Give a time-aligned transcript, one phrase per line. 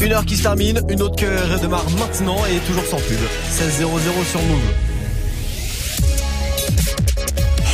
[0.00, 3.18] Une heure qui se termine, une autre qui redémarre maintenant et toujours sans pub.
[3.50, 3.98] 16 0
[4.30, 4.60] sur Move.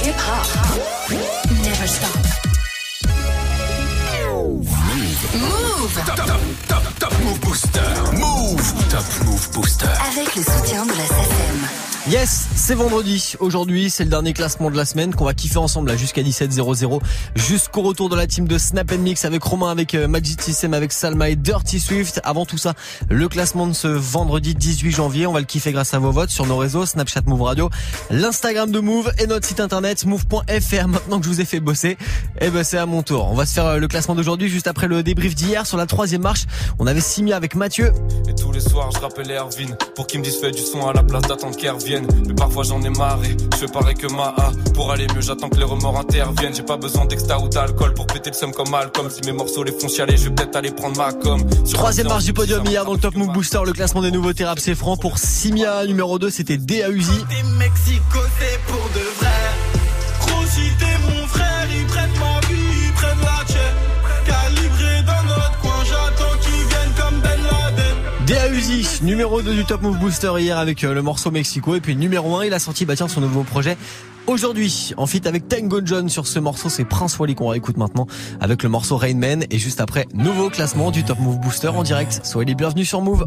[0.05, 1.13] Hip hop.
[1.63, 2.11] Never stop.
[5.35, 6.05] Move.
[6.07, 7.81] Top, top, top, top Move Booster.
[8.13, 8.89] Move.
[8.89, 9.87] Top Move Booster.
[10.13, 11.91] Avec le soutien de la SACEM.
[12.09, 13.35] Yes, c'est vendredi.
[13.41, 17.01] Aujourd'hui, c'est le dernier classement de la semaine qu'on va kiffer ensemble là jusqu'à 17.00
[17.37, 20.93] jusqu'au retour de la team de Snap Mix avec Romain, avec euh, Magic System, avec
[20.93, 22.21] Salma et Dirty Swift.
[22.25, 22.73] Avant tout ça,
[23.11, 26.31] le classement de ce vendredi 18 janvier, on va le kiffer grâce à vos votes
[26.31, 27.71] sur nos réseaux Snapchat Move Radio,
[28.11, 30.89] l'Instagram de Move et notre site internet move.fr.
[30.89, 31.99] Maintenant que je vous ai fait bosser,
[32.41, 33.29] eh ben c'est à mon tour.
[33.31, 35.87] On va se faire euh, le classement d'aujourd'hui juste après le débrief d'hier sur la
[35.87, 36.47] troisième marche.
[36.79, 37.93] On avait Simia avec Mathieu.
[38.29, 40.93] Et tous les soirs, je rappelle Erwin pour qu'il me dise fais du son à
[40.93, 43.37] la place d'attendre qu'Erwin mais parfois j'en ai marré.
[43.53, 44.53] Je fais pareil que ma A.
[44.75, 46.55] Pour aller mieux, j'attends que les remords interviennent.
[46.55, 49.09] J'ai pas besoin d'extra ou d'alcool pour péter le seum comme Malcolm.
[49.11, 51.43] Si mes morceaux les font chialer, je vais peut-être aller prendre ma com.
[51.73, 54.59] Troisième marche du podium hier dans le Top Move Booster, le classement des nouveaux rap
[54.59, 54.97] c'est franc.
[54.97, 57.25] Pour Simia, numéro 2, c'était DA Uzi.
[57.59, 59.29] Mexico, c'est pour de vrai.
[60.21, 62.40] Gros, mon frère, ils prennent
[68.31, 68.49] Laden.
[68.49, 71.75] DA Uzi, numéro 2 du Top Move Booster hier avec euh, le morceau Mexico.
[71.75, 73.77] Et puis numéro 1, il a sorti bah son nouveau projet
[74.27, 76.69] aujourd'hui en fit avec Tango John sur ce morceau.
[76.69, 78.07] C'est Prince Wally qu'on réécoute maintenant
[78.41, 79.45] avec le morceau Rain Man.
[79.51, 82.21] Et juste après, nouveau classement du Top Move Booster en direct.
[82.25, 83.27] Soyez les bienvenus sur Move.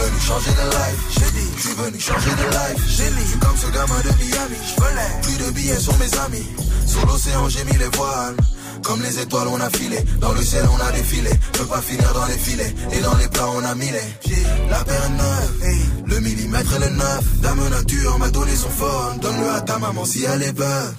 [0.00, 2.84] Venu changer de life, j'ai dit, je suis venu changer de life.
[2.88, 4.56] J'ai suis comme ce gamin de Miami.
[4.64, 6.48] Je plus de billets sur mes amis.
[6.86, 8.36] Sur l'océan, j'ai mis les voiles.
[8.82, 9.98] Comme les étoiles, on a filé.
[10.20, 11.30] Dans le ciel, on a défilé.
[11.54, 12.74] Je veux pas finir dans les filets.
[12.92, 14.30] Et dans les plats, on a mis les.
[14.70, 16.06] La paire est neuve.
[16.06, 17.24] Le millimètre et le neuf.
[17.42, 19.18] Dame nature m'a donné son phone.
[19.20, 20.94] Donne-le à ta maman si elle est bonne.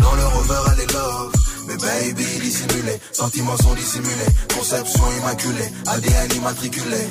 [0.00, 1.32] Dans le rover, elle est love.
[1.68, 3.00] Mais baby, dissimulé.
[3.12, 4.32] Sentiments sont dissimulés.
[4.54, 5.72] Conception immaculée.
[5.86, 7.08] ADN immatriculé.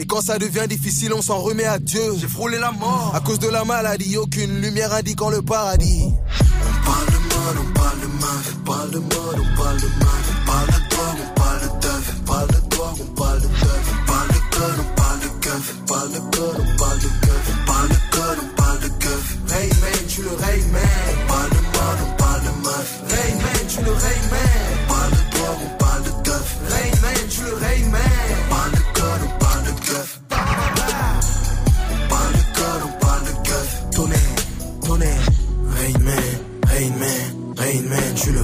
[0.00, 2.00] Et quand ça devient difficile, on s'en remet à Dieu.
[2.18, 3.12] J'ai frôlé la mort.
[3.14, 6.04] À cause de la maladie, aucune lumière indiquant le paradis.
[6.08, 8.56] On parle de mode, on parle de meuf.
[8.56, 10.24] On parle de mode, on parle de meuf.
[10.40, 12.14] On parle de toi, on parle de teuf.
[12.16, 13.84] On parle de toi, on parle de teuf.
[13.92, 15.74] On parle de code, on parle de keuf.
[15.76, 17.44] On parle de code, on parle de keuf.
[17.50, 19.36] On parle code, on parle de keuf.
[19.52, 20.82] Hey man, tu le Ray man.
[21.12, 22.88] On parle de mode, on parle de meuf.
[23.12, 24.48] Hey man, tu le Ray man.
[24.72, 26.56] On parle de toi, on parle de teuf.
[26.70, 27.84] Ray man, tu le Ray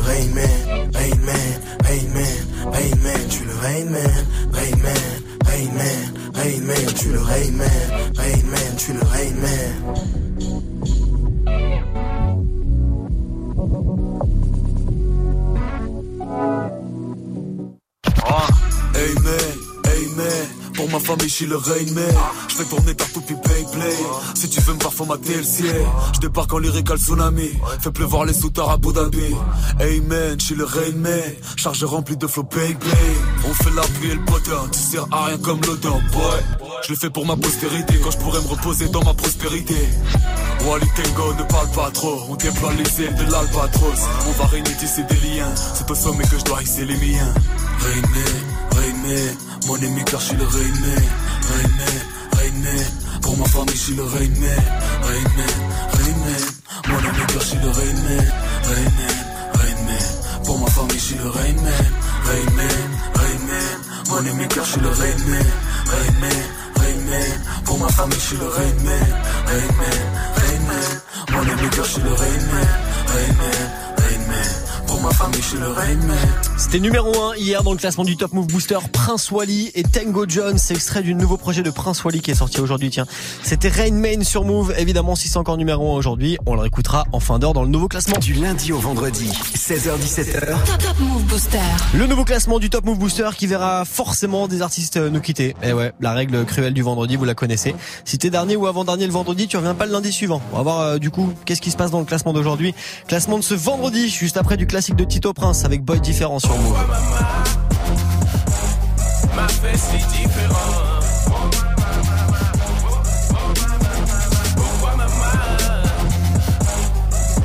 [0.06, 0.92] Rain man.
[0.92, 4.26] Rain man, Rain man, Rain man, tu le Rain man.
[4.52, 8.14] Rain man, Rain man, Rain man, tu le Rain man.
[8.16, 10.25] Rain man, tu le Rain man.
[20.96, 22.14] Ma famille je suis le Rain Man
[22.48, 23.96] Je fais tourner partout puis play play.
[24.34, 25.84] Si tu veux me voir faut le ciel
[26.14, 27.50] Je débarque en lyrical tsunami.
[27.80, 29.34] Fais pleuvoir les soutars à Abu Dhabi.
[30.08, 30.92] Man, je suis le Rain
[31.56, 32.76] Charge remplie de flow bang
[33.48, 36.70] On fait la pluie et le potin Tu sers à rien comme l'odeur boy.
[36.84, 39.76] Je le fais pour ma postérité Quand je pourrais me reposer dans ma prospérité
[40.66, 42.22] Wally Tango ne parle pas trop.
[42.28, 44.00] On déploie les ailes de l'albatros.
[44.28, 45.54] On va régner tisser des liens.
[45.74, 47.34] C'est au sommet que je dois hisser les miens.
[48.76, 51.04] Rain Man Mon ennemi car je suis le Man,
[52.32, 52.84] Rain Man
[53.22, 54.14] Pour ma famille je suis le Man,
[55.02, 55.54] Rain Man
[56.88, 58.32] Mon ennemi car je suis le Man,
[58.64, 60.04] Rain Man
[60.44, 61.86] Pour ma famille je suis le Man,
[62.24, 63.78] Rain Man
[64.08, 65.46] Mon ennemi car je suis le Man,
[66.76, 68.46] Rain Man Pour ma famille je suis le
[68.84, 73.85] Man Rain Man, ennemi car je suis le Rain Man
[75.06, 76.16] ma famille je suis le Rain Man
[76.56, 80.24] C'était numéro 1 hier dans le classement du Top Move Booster Prince Wally et Tango
[80.26, 80.58] John.
[80.58, 82.90] C'est extrait du nouveau projet de Prince Wally qui est sorti aujourd'hui.
[82.90, 83.06] Tiens,
[83.42, 84.74] c'était Rain Main sur Move.
[84.78, 87.68] Évidemment, si c'est encore numéro 1 aujourd'hui, on le réécoutera en fin d'heure dans le
[87.68, 88.18] nouveau classement.
[88.18, 90.64] Du lundi au vendredi, 16h17h.
[90.64, 91.58] Top Top Move Booster.
[91.94, 95.54] Le nouveau classement du Top Move Booster qui verra forcément des artistes nous quitter.
[95.62, 97.76] Et ouais, la règle cruelle du vendredi, vous la connaissez.
[98.04, 100.42] Si t'es dernier ou avant-dernier le vendredi, tu reviens pas le lundi suivant.
[100.52, 102.74] On va voir euh, du coup qu'est-ce qui se passe dans le classement d'aujourd'hui.
[103.06, 106.56] Classement de ce vendredi, juste après du classique de Tito Prince avec Boy Différent sur
[106.56, 106.78] Move.
[109.34, 111.00] Ma fête c'est différent.
[114.56, 115.12] Pourquoi maman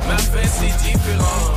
[0.08, 1.52] Ma différent.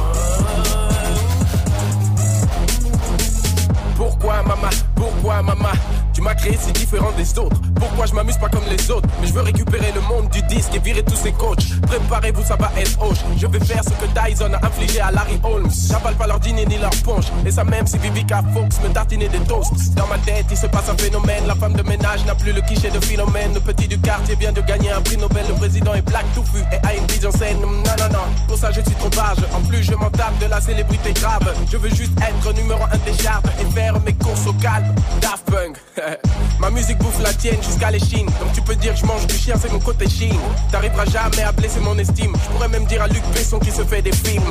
[3.95, 4.69] Pourquoi maman?
[4.95, 5.84] Pourquoi maman?
[6.25, 7.61] M'as créé si différent des autres.
[7.75, 9.07] Pourquoi je m'amuse pas comme les autres?
[9.21, 11.79] Mais je veux récupérer le monde du disque et virer tous ces coachs.
[11.83, 13.19] Préparez-vous, ça va être hoche.
[13.37, 15.69] Je vais faire ce que Tyson a infligé à Larry Holmes.
[15.87, 17.25] J'avale pas leur dîner ni leur ponche.
[17.45, 19.93] Et ça même si Vivica Fox me tartinait des toasts.
[19.93, 21.45] Dans ma tête, il se passe un phénomène.
[21.45, 23.53] La femme de ménage n'a plus le cliché de Philomène.
[23.53, 25.45] Le petit du quartier vient de gagner un prix Nobel.
[25.47, 27.61] Le président est black touffu et a une vision saine.
[27.61, 28.25] Non, non, non.
[28.47, 29.45] Pour ça, je suis trop barge.
[29.53, 31.53] En plus, je m'en tape de la célébrité grave.
[31.71, 34.91] Je veux juste être numéro un des charts et faire mes courses au calme.
[35.21, 35.77] Daft Punk.
[36.59, 38.25] Ma musique bouffe la tienne jusqu'à l'échine.
[38.25, 40.39] Donc tu peux dire que je mange du chien, c'est mon côté chine.
[40.71, 42.33] T'arriveras jamais à blesser mon estime.
[42.43, 44.43] Je pourrais même dire à Luc Besson qui se fait des films.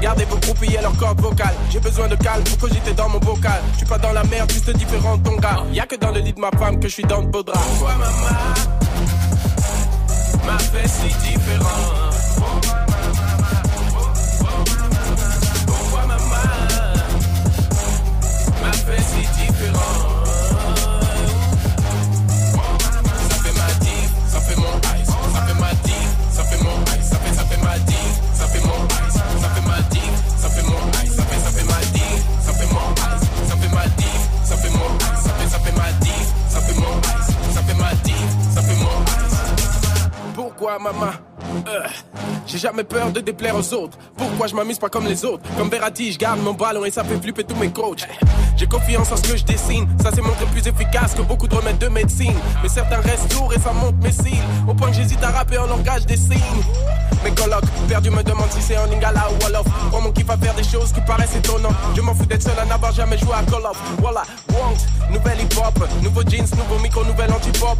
[0.00, 1.54] Gardez vos groupillés leur cordes vocales.
[1.70, 3.60] J'ai besoin de calme pour cogiter dans mon bocal.
[3.72, 5.64] Je suis pas dans la merde, juste différent de ton gars.
[5.72, 7.58] Y'a que dans le lit de ma femme que je suis dans le beau drap.
[7.58, 9.17] Pourquoi maman
[43.20, 43.98] de déplaire aux autres.
[44.16, 45.42] Pourquoi je m'amuse pas comme les autres?
[45.56, 48.06] Comme Verratti, je garde mon ballon et ça fait flipper tous mes coachs.
[48.58, 49.86] J'ai confiance en ce que je dessine.
[50.02, 52.34] Ça s'est montré plus efficace que beaucoup de remèdes de médecine.
[52.60, 54.42] Mais certains restent lourds et ça monte mes cils.
[54.66, 56.64] Au point que j'hésite à rapper en langage des signes.
[57.24, 59.66] Mes colocs, perdu me demande si c'est en lingala ou Wolof.
[59.90, 61.74] Pour mon kiff à faire des choses qui paraissent étonnantes.
[61.94, 63.78] Je m'en fous d'être seul à n'avoir jamais joué à Call of.
[64.00, 64.76] Voilà, want,
[65.12, 65.88] nouvelle hip hop.
[66.02, 67.78] Nouveau jeans, nouveau micro, nouvelle anti-pop.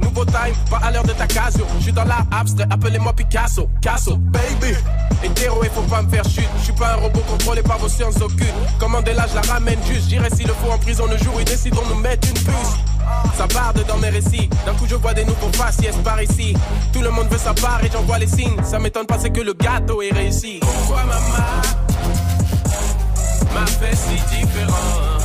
[0.00, 1.66] Nouveau time, pas à l'heure de ta casio.
[1.78, 3.68] Je suis dans la abstrait, appelez-moi Picasso.
[3.82, 4.76] Casso, baby.
[5.22, 6.48] Hétéro, il faut pas me faire chute.
[6.58, 8.54] Je suis pas un robot contrôlé par vos sciences occultes.
[8.78, 10.08] Commandez-la, je la ramène juste.
[10.34, 12.76] S'il le faut en prison le jour ils décideront de nous mettre une puce.
[13.36, 14.48] Ça barde dans mes récits.
[14.66, 16.54] D'un coup, je vois des nouveaux faciès par ici.
[16.92, 18.56] Tout le monde veut sa part et j'en vois les signes.
[18.62, 20.60] Ça m'étonne pas, c'est que le gâteau est réussi.
[20.60, 21.20] Pourquoi maman
[23.54, 25.19] m'a fait si différent?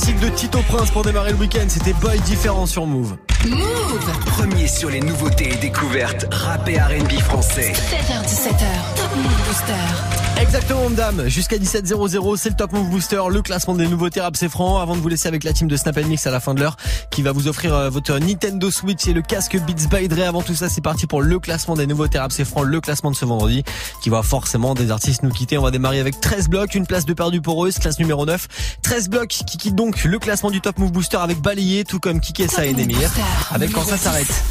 [0.00, 3.16] Classique de Tito Prince pour démarrer le week-end, c'était Boy différent sur Move.
[3.46, 7.72] Move Premier sur les nouveautés et découvertes rap et R&B français.
[7.72, 10.29] 7h17h, Top Move Booster.
[10.40, 11.28] Exactement, madame.
[11.28, 14.80] Jusqu'à 17h00, c'est le Top Move Booster, le classement des nouveautés rap c'est franc.
[14.80, 16.76] Avant de vous laisser avec la team de Snap Mix à la fin de l'heure,
[17.10, 20.22] qui va vous offrir euh, votre Nintendo Switch et le casque Beats by Dre.
[20.26, 23.10] Avant tout ça, c'est parti pour le classement des nouveautés rap c'est franc, le classement
[23.10, 23.64] de ce vendredi,
[24.02, 25.58] qui va forcément des artistes nous quitter.
[25.58, 28.48] On va démarrer avec 13 blocs, une place de perdu pour eux, classe numéro 9.
[28.82, 32.18] 13 blocs qui quittent donc le classement du Top Move Booster avec balayé, tout comme
[32.18, 33.10] Kikessa et Demir.
[33.50, 34.42] Avec quand ça s'arrête?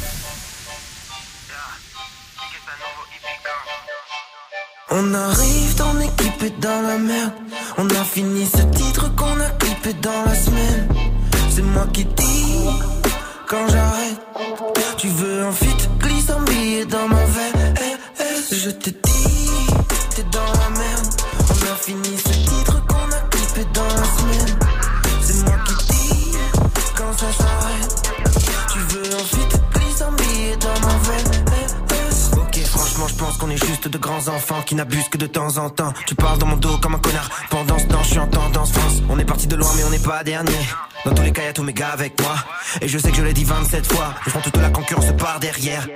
[4.92, 7.32] On arrive dans l'équipe et dans la merde.
[7.78, 10.88] On a fini ce titre qu'on a clippé dans la semaine.
[11.48, 12.66] C'est moi qui dis
[13.46, 14.20] quand j'arrête.
[14.96, 17.74] Tu veux un fit, glisse un billet dans ma veine.
[17.80, 19.70] Eh, eh, je te dis,
[20.16, 20.79] t'es dans la merde.
[33.20, 35.92] Pense qu'on est juste de grands enfants qui n'abusent que de temps en temps.
[36.06, 37.28] Tu parles dans mon dos comme un connard.
[37.50, 39.02] Pendant ce temps, je suis en tendance France.
[39.10, 40.58] On est parti de loin, mais on n'est pas dernier.
[41.04, 42.34] Dans tous les cas, y'a tous mes gars avec moi.
[42.80, 44.14] Et je sais que je l'ai dit 27 fois.
[44.24, 45.86] Je prends toute la concurrence par derrière.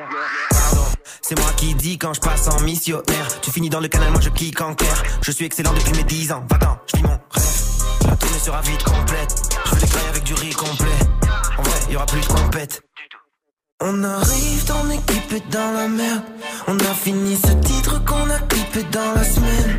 [0.51, 0.85] Pardon,
[1.23, 3.41] c'est moi qui dis quand je passe en missionnaire.
[3.41, 5.03] Tu finis dans le canal, moi je kick en clair.
[5.23, 6.45] Je suis excellent depuis mes 10 ans.
[6.51, 8.07] Va-t'en, je vis mon rêve.
[8.07, 9.35] La tournée sera vite complète.
[9.65, 10.99] Je des grailles avec du riz complet.
[11.57, 12.83] En vrai, y aura plus de compète.
[13.81, 16.23] On arrive dans l'équipe et dans la merde
[17.05, 19.73] fini ce titre qu'on a clippé dans la semaine.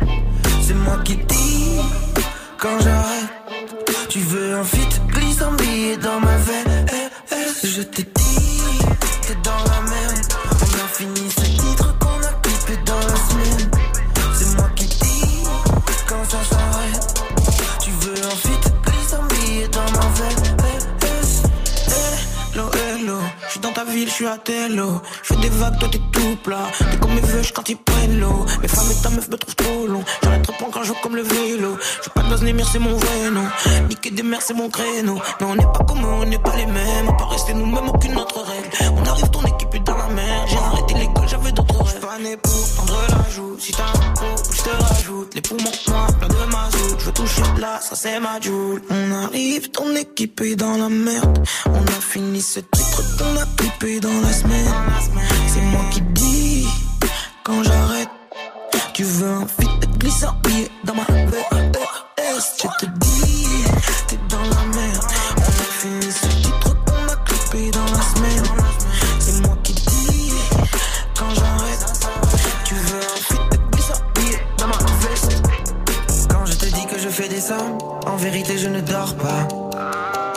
[0.62, 1.80] C'est moi qui dis
[2.56, 3.30] quand j'arrête.
[4.08, 6.86] Tu veux un feat, glisse un billet dans ma veine.
[6.92, 8.78] Eh, eh, je t'ai dit,
[9.26, 10.20] t'es dans la même.
[10.66, 13.70] On a fini ce titre qu'on a clippé dans la semaine.
[14.38, 15.42] C'est moi qui dis
[16.06, 17.14] quand ça s'arrête.
[17.82, 20.56] Tu veux un feat, glisse un billet dans ma veine.
[21.88, 25.02] Eh, hello, hello, je suis dans ta ville, je suis à Tello
[25.46, 26.66] des vagues, toi t'es tout plat.
[26.90, 28.44] T'es comme mes veuches quand ils prennent l'eau.
[28.62, 30.02] Mes femmes et ta meuf me trouvent trop long.
[30.24, 31.78] J'arrête pas quand je comme le vélo.
[32.02, 33.46] Je pas de base, mire, c'est mon vrai nom.
[33.88, 35.20] Niquer des mers, c'est mon créneau.
[35.40, 37.08] Mais on n'est pas comme eux, on n'est pas les mêmes.
[37.08, 38.96] On peut rester nous-mêmes, aucune autre règle.
[38.96, 39.46] On arrive, ton
[47.80, 48.82] ça c'est ma joule.
[48.90, 51.38] On arrive, ton équipe est dans la merde.
[51.66, 53.46] On a fini ce titre qu'on a
[54.00, 54.72] dans la semaine.
[55.48, 56.66] C'est moi qui dis
[57.44, 58.08] quand j'arrête.
[58.94, 60.34] Tu veux un fit glissant
[60.84, 61.04] dans ma
[78.30, 79.42] vérité je ne dors pas.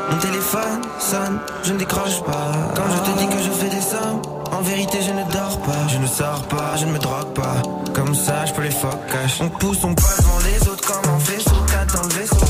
[0.10, 2.52] Mon téléphone sonne, je ne décroche pas.
[2.76, 5.88] Quand je te dis que je fais des sommes, en vérité je ne dors pas.
[5.88, 7.58] Je ne sors pas, je ne me drogue pas.
[7.94, 8.76] Comme ça, je peux les
[9.12, 9.42] cash.
[9.42, 12.46] On pousse, on passe devant les autres comme un vaisseau, 4 dans le vaisseau.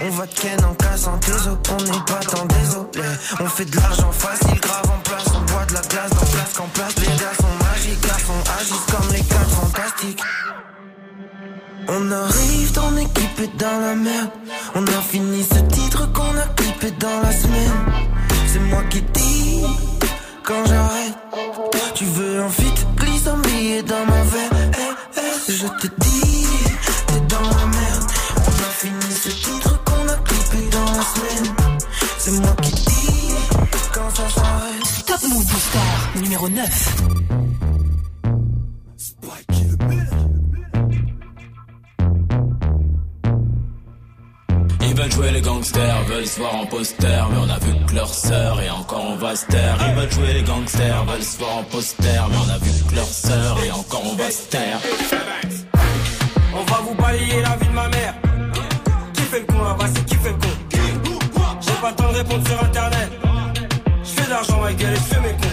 [0.00, 3.08] On va de ken en cassant tes os, on n'est pas tant désolé.
[3.40, 5.26] On fait de l'argent facile, grave en place.
[5.36, 6.94] On boit de la glace dans place qu'en place.
[6.96, 10.22] Les gars sont magiques, garçons agissent comme les quatre fantastiques.
[11.90, 14.30] On arrive, ton équipe est dans la merde.
[14.74, 17.78] On a fini ce titre qu'on a clippé dans la semaine.
[18.46, 19.64] C'est moi qui dis
[20.44, 20.77] quand j'arrête.
[56.54, 58.14] On va vous balayer la vie de ma mère.
[59.14, 61.18] Qui fait le con là-bas, c'est qui fait le con
[61.60, 63.10] J'ai pas le temps de répondre sur internet.
[64.02, 65.48] Je fais de l'argent, ma gueule, et je fais mes cons.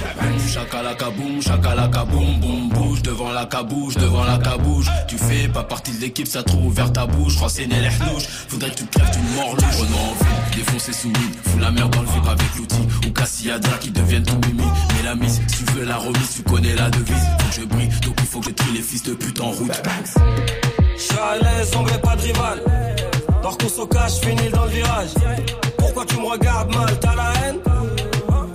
[0.54, 4.86] Chakalaka boum, chakalaka boum, boum, bouge devant la cabouche, devant la cabouche.
[5.08, 7.36] Tu fais pas partie de l'équipe, ça trouve ouvert ta bouche.
[7.50, 8.28] C'est né louche.
[8.48, 9.76] Faudrait que tu crèves d'une mort louche.
[9.76, 11.34] Renaud en ville, défoncer sous mine.
[11.44, 12.88] Fous la merde dans le avec l'outil.
[13.06, 14.64] Ou Cassiadra qui deviennent tout mimi.
[14.96, 17.25] Mais la mise, si tu veux la remise, tu connais la devise.
[19.46, 19.82] En route.
[20.96, 22.60] Je suis à l'aise, on veut pas de rival.
[23.42, 25.14] Par qu'on se cache, finis dans le virage.
[25.78, 27.60] Pourquoi tu me regardes mal, t'as la haine?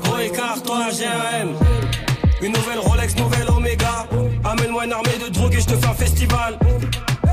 [0.03, 1.49] Gros écart, toi j'ai un M.
[2.43, 4.07] Une nouvelle Rolex, nouvelle Omega.
[4.45, 6.59] Amène-moi une armée de drogue et je te fais un festival.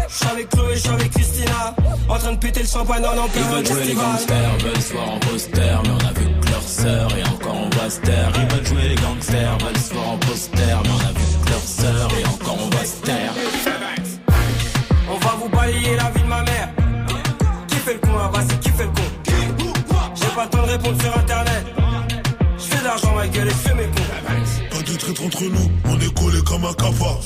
[0.09, 1.75] J'suis avec Chloé, j'suis avec Christina.
[2.09, 4.93] En train de péter le champagne en Ils plein veulent jouer les gangsters, veulent se
[4.93, 7.57] voir en poster, mais on a vu que leur sœur et encore
[7.89, 8.31] se taire.
[8.35, 10.77] Ils veulent jouer les gangsters, veulent se voir en poster,
[20.67, 21.65] de répondre sur internet.
[22.57, 24.69] Je fais de l'argent, ma gueule, et fais mes cons.
[24.71, 27.19] Pas de traître entre nous, on est collé comme un capa.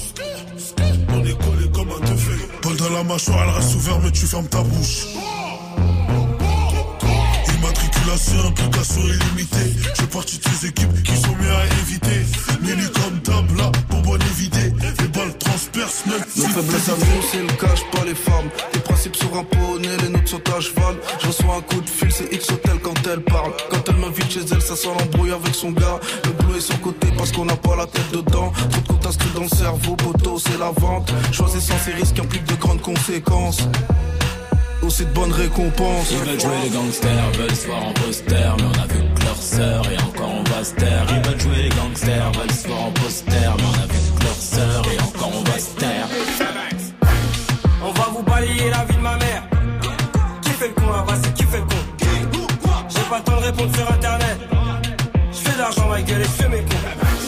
[1.10, 2.38] On est collé comme un teufé.
[2.62, 5.06] Paul dans la mâchoire, elle reste ouverte, mais tu fermes ta bouche.
[7.58, 9.74] Immatriculation, implication illimitée.
[10.00, 12.26] Je partie de ces équipes qui sont mieux à éviter.
[12.62, 14.71] Nelly comme table, là, bonbonne évidée.
[16.08, 18.50] Nos faiblesses à nous, c'est le cache pas les femmes.
[18.74, 20.96] Les principes sur un poney, les notes sont à cheval.
[21.22, 23.52] Je reçois un coup de fil, c'est X Hotel quand elle parle.
[23.70, 26.00] Quand elle m'invite chez elle, ça sent l'embrouille avec son gars.
[26.26, 28.52] Le boulot est son côté parce qu'on n'a pas la tête dedans.
[28.52, 31.12] Trop de contacts dans le cerveau, poteau, c'est la vente.
[31.32, 33.60] Choisissant ces risques implique de grandes conséquences.
[34.82, 36.08] Aussi de bonnes récompenses.
[36.12, 39.24] Ils veulent jouer les gangsters, veulent se voir en poster, mais on a vu que
[39.24, 41.06] leur sœur et encore on va se taire.
[41.10, 44.24] Ils veulent jouer les gangsters, veulent se voir en poster, mais on a vu que
[44.24, 45.81] leur sœur et encore on va se taire.
[48.62, 49.44] Balayer la vie de ma mère.
[50.44, 52.48] Qui fait le con là-bas, c'est qui fait le con
[52.90, 54.38] J'ai pas le temps de répondre sur internet.
[55.32, 57.21] Je fais de l'argent, ma gueule, et je fais mes cons.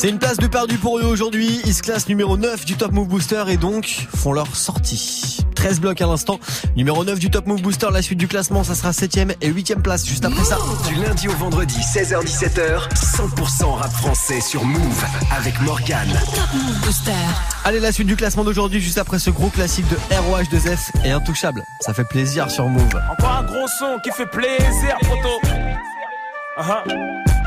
[0.00, 1.60] C'est une place de perdu pour eux aujourd'hui.
[1.66, 5.44] Ils se classent numéro 9 du Top Move Booster et donc font leur sortie.
[5.54, 6.40] 13 blocs à l'instant.
[6.74, 9.82] Numéro 9 du Top Move Booster, la suite du classement, ça sera 7ème et 8ème
[9.82, 10.56] place juste après ça.
[10.88, 15.04] Du lundi au vendredi, 16h-17h, 100% rap français sur Move
[15.36, 16.18] avec Morgane.
[16.34, 17.12] Top Move Booster.
[17.66, 21.62] Allez, la suite du classement d'aujourd'hui, juste après ce gros classique de ROH2F et Intouchable.
[21.80, 22.98] Ça fait plaisir sur Move.
[23.12, 25.28] Encore un gros son qui fait plaisir, proto.
[26.56, 27.39] Ah ah.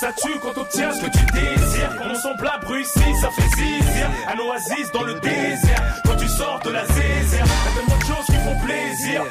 [0.00, 1.94] Ça tue quand t'obtiens ce que tu désires.
[1.98, 4.08] Quand on son plat bruissé, ça fait zizir.
[4.28, 6.00] Un oasis dans le désert.
[6.06, 7.44] Quand tu sors de la zézère.
[7.44, 9.22] Y'a tellement de choses qui font plaisir.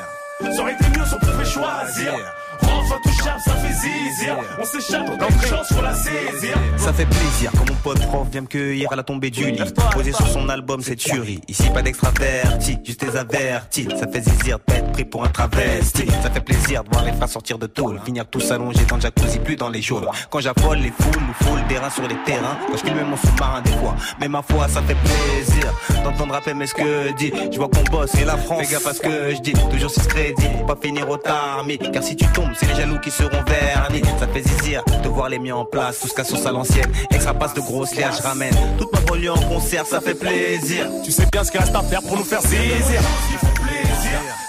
[0.55, 2.13] Ça aurait été mieux si on pouvait choisir.
[2.63, 4.37] Enfin touchable, ça fait zizir.
[4.59, 6.57] On s'échappe, on chance, faut la saisir.
[6.77, 9.61] Ça fait plaisir quand mon pote prof vient me cueillir à la tombée du lit.
[9.91, 11.41] Posé sur son album, c'est tuerie.
[11.47, 13.87] Ici, pas d'extraverti, juste des avertis.
[13.97, 16.05] Ça fait zizir d'être pris pour un travesti.
[16.23, 17.99] Ça fait plaisir de voir les frères sortir de tôle.
[18.05, 20.07] Finir tous allongés dans le jacuzzi, plus dans les geôles.
[20.29, 22.57] Quand j'affole les foules, nous foule sur les terrains.
[22.67, 23.95] Quand je filme mon sous-marin des fois.
[24.19, 27.31] Mais ma foi, ça fait plaisir d'entendre rapper mais ce que dit.
[27.51, 28.67] Je vois qu'on bosse et la France.
[28.67, 29.53] Fais gaffe à ce que je dis.
[29.71, 31.77] Toujours si crédit pour pas finir au tarmi.
[31.77, 34.01] Car si tu tombes, c'est les jaloux qui seront vernis.
[34.19, 35.99] Ça fait zizir de voir les miens en place.
[35.99, 36.91] Tout ce qu'à sauce à l'ancienne.
[37.11, 38.55] Extra passe de grosses liens, je ramène.
[38.77, 40.85] Toute ma banlieue en concert, ça fait plaisir.
[41.05, 43.01] Tu sais bien ce qu'il reste à faire pour nous faire plaisir,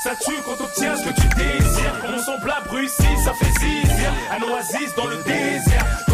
[0.02, 1.92] ça tue quand on obtient ce que tu désires.
[2.00, 4.10] Quand on son plat ici, ça fait zizir.
[4.30, 6.09] Un oasis dans le désert.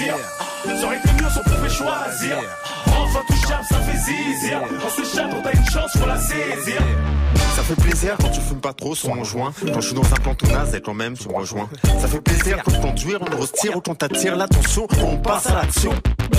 [0.00, 0.92] Plaisir.
[0.92, 2.38] Été mieux si on pouvait choisir.
[3.50, 3.90] Ça fait
[7.70, 9.52] fait plaisir quand tu fumes pas trop sur mon joint.
[9.72, 11.68] Quand je suis dans un plan tout naze et quand même tu me rejoins.
[12.00, 15.46] Ça fait plaisir quand je conduire, on grosse tire ou quand t'attires l'attention, on passe
[15.46, 15.92] à l'action.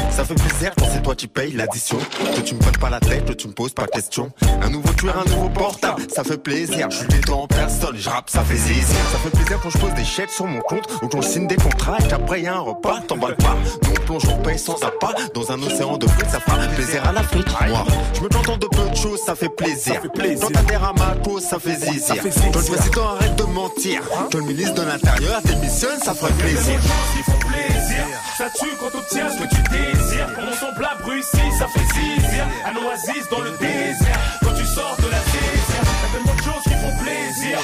[0.09, 1.97] Ça fait plaisir quand c'est toi qui payes l'addition.
[2.35, 4.31] Que tu me prennes pas la tête, que tu me poses pas de questions.
[4.61, 6.89] Un nouveau tueur, un nouveau portable, ça fait plaisir.
[6.89, 8.97] Je suis en personne, je rappe, ça fait zizir.
[9.11, 11.55] Ça fait plaisir quand je pose des chèques sur mon compte ou qu'on signe des
[11.55, 13.55] contrats et qu'après y a un repas, t'emballes pas.
[13.83, 17.00] Nous on plonge, on paye sans appât dans un océan de frites, ça fera plaisir
[17.03, 17.48] à l'Afrique.
[17.67, 20.01] Moi, je me contente de peu de choses, ça fait plaisir.
[20.41, 22.15] Quand t'adhères à ma cause, ça fait zizir.
[22.17, 26.79] Quand le président arrête de mentir, que le ministre de l'Intérieur démissionne, ça ferait plaisir.
[27.15, 28.05] Qui font plaisir,
[28.38, 30.27] ça tue quand t'obtiens ce que tu désires.
[30.36, 32.46] Quand on son plat ici, ça fait zizir.
[32.65, 34.20] Un oasis dans le désert.
[34.43, 37.60] Quand tu sors de la désert, y'a de bonnes choses qui font plaisir.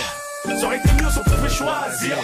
[0.59, 2.17] Ça aurait été mieux si on pouvait choisir.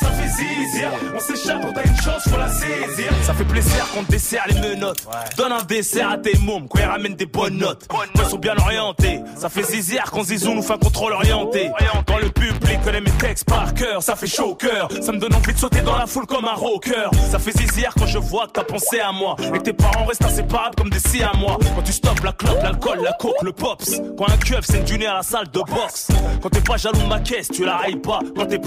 [0.00, 0.90] Ça fait zizir.
[1.14, 3.12] On s'échappe, on a une chance, faut la saisir.
[3.22, 5.06] Ça fait plaisir qu'on te dessert les menottes.
[5.36, 7.86] Donne un dessert à tes mômes, quand ils ramènent des bonnes notes.
[7.88, 9.20] Quand ils sont bien orientés.
[9.36, 11.70] Ça fait zizir quand Zizou nous fait un contrôle orienté.
[12.06, 14.88] Quand le public connaît mes textes par cœur, ça fait chaud au cœur.
[15.00, 17.08] Ça me donne envie de sauter dans la foule comme un rocker.
[17.30, 19.36] Ça fait zizir quand je vois que t'as pensé à moi.
[19.54, 21.58] Et que tes parents restent inséparables comme des si à moi.
[21.74, 24.00] Quand tu stoppes la clope, l'alcool, la coke, le pops.
[24.16, 26.08] Quand un keuf c'est une à la salle de boxe.
[26.42, 28.20] Quand t'es pas jaloux de ma caisse, tu la railles pas.
[28.36, 28.58] Quand t'es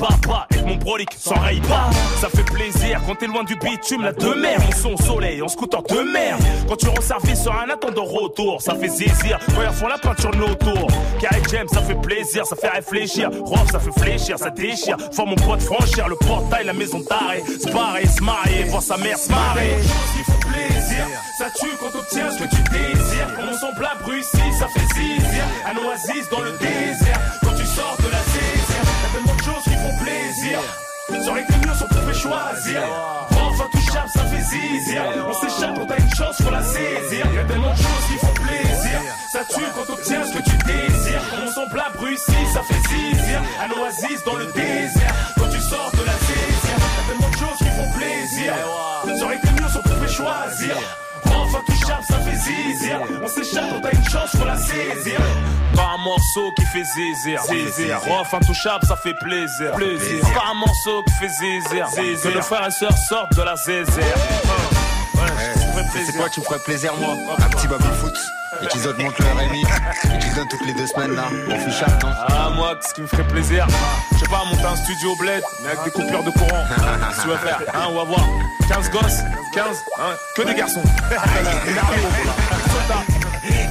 [0.56, 1.90] et mon brolic s'enraye pas.
[2.20, 4.60] Ça fait plaisir quand t'es loin du bitume, la de mer.
[4.82, 6.38] Sont au soleil, en scooter de mer.
[6.68, 9.40] Quand tu rends service sur un attendant retour, ça fait zizir.
[9.54, 10.88] Quand ils la peinture de nos tours.
[11.20, 13.30] Carré James, ça fait plaisir, ça fait réfléchir.
[13.44, 14.98] Rob, ça fait fléchir, ça déchire.
[15.12, 17.44] Faut mon pote franchir le portail, la maison d'arrêt.
[17.46, 18.22] Se barrer, se
[18.70, 19.76] voir sa mère se marrer.
[20.52, 23.28] Plaisir, ça tue quand t'obtiens ce que tu désires.
[23.36, 25.44] Quand on son plat ici, ça fait zizir.
[25.66, 27.51] Un oasis dans le désert.
[30.52, 31.38] Plaisir.
[31.38, 32.82] Été mieux si on pouvait choisir.
[33.32, 35.04] Enfin touchable, ça fait zizir.
[35.28, 37.26] On s'échappe, on a une chance, faut la saisir.
[37.34, 39.00] Y'a tellement de choses qui font plaisir.
[39.32, 41.22] Ça tue quand t'obtiens ce que tu désires.
[41.58, 43.42] On plat ici, ça fait zizir.
[43.64, 45.14] Un oasis dans le désert.
[45.38, 48.54] Quand tu sors de la désert, y'a tellement de choses qui font plaisir.
[49.34, 50.76] Été mieux si on pouvait choisir.
[51.26, 53.00] Enfin touchable, ça fait zizir.
[53.24, 55.20] On s'échappe, on a une chance, faut la saisir.
[55.76, 57.42] Pas un morceau qui fait zizir.
[57.44, 58.00] Zizir.
[58.20, 59.72] Enfin touchable, ça fait plaisir.
[59.76, 60.24] Plaisir.
[60.34, 61.88] Pas un morceau qui fait zizir.
[61.90, 62.32] Zizir.
[62.32, 64.16] Que le frère et sœur sortent de la zézère.
[66.06, 68.18] C'est quoi qui me ferait plaisir, moi Un petit baby foot.
[68.64, 69.62] Épisode monte le RMI.
[70.14, 71.24] Et qui donne toutes les deux semaines, là.
[71.50, 73.68] On fait chaque, non Ah, moi, ce qui me ferait plaisir,
[74.14, 76.64] je sais pas, monter un studio bled, mais avec des coupures de courant.
[77.22, 78.26] Tu vas faire Hein, on va voir.
[78.70, 79.20] 15 gosses,
[79.54, 79.66] 15,
[80.00, 80.04] hein,
[80.36, 80.84] que des garçons.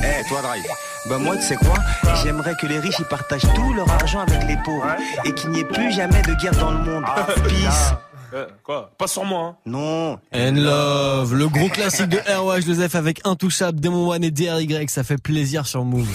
[0.03, 0.64] Eh, toi, Drive.
[1.09, 1.74] Bah moi tu sais quoi
[2.22, 4.87] J'aimerais que les riches ils partagent tout leur argent avec les pauvres
[5.24, 7.05] et qu'il n'y ait plus jamais de guerre dans le monde.
[7.48, 7.94] Peace.
[8.33, 9.57] Euh, quoi Pas sur moi, hein.
[9.66, 10.19] Non.
[10.35, 15.21] And Love, le gros classique de ROH2F avec Intouchable, Demon One et DRY, ça fait
[15.21, 16.09] plaisir sur Move.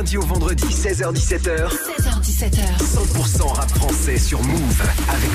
[0.00, 1.68] Lundi au vendredi, 16h17h.
[1.68, 2.54] 16h17h.
[2.78, 5.30] 100% rap français sur Move avec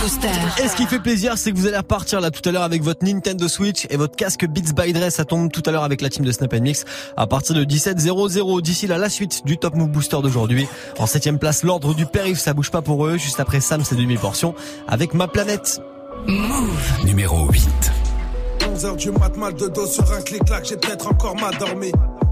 [0.00, 0.28] Booster.
[0.62, 2.84] Et ce qui fait plaisir, c'est que vous allez repartir là tout à l'heure avec
[2.84, 5.10] votre Nintendo Switch et votre casque Beats by Dre.
[5.10, 6.84] Ça tombe tout à l'heure avec la team de Snap Mix
[7.16, 8.62] à partir de 17h00.
[8.62, 10.68] D'ici là, la suite du Top Move Booster d'aujourd'hui.
[11.00, 13.16] En septième place, l'ordre du périph', ça bouge pas pour eux.
[13.16, 14.54] Juste après Sam, c'est demi-portion
[14.86, 15.80] avec Ma Planète.
[16.28, 17.04] Move.
[17.04, 17.68] Numéro 8.
[18.60, 21.90] 11h du mat, mal de dos sur un clic-clac, j'ai peut-être encore mal dormi.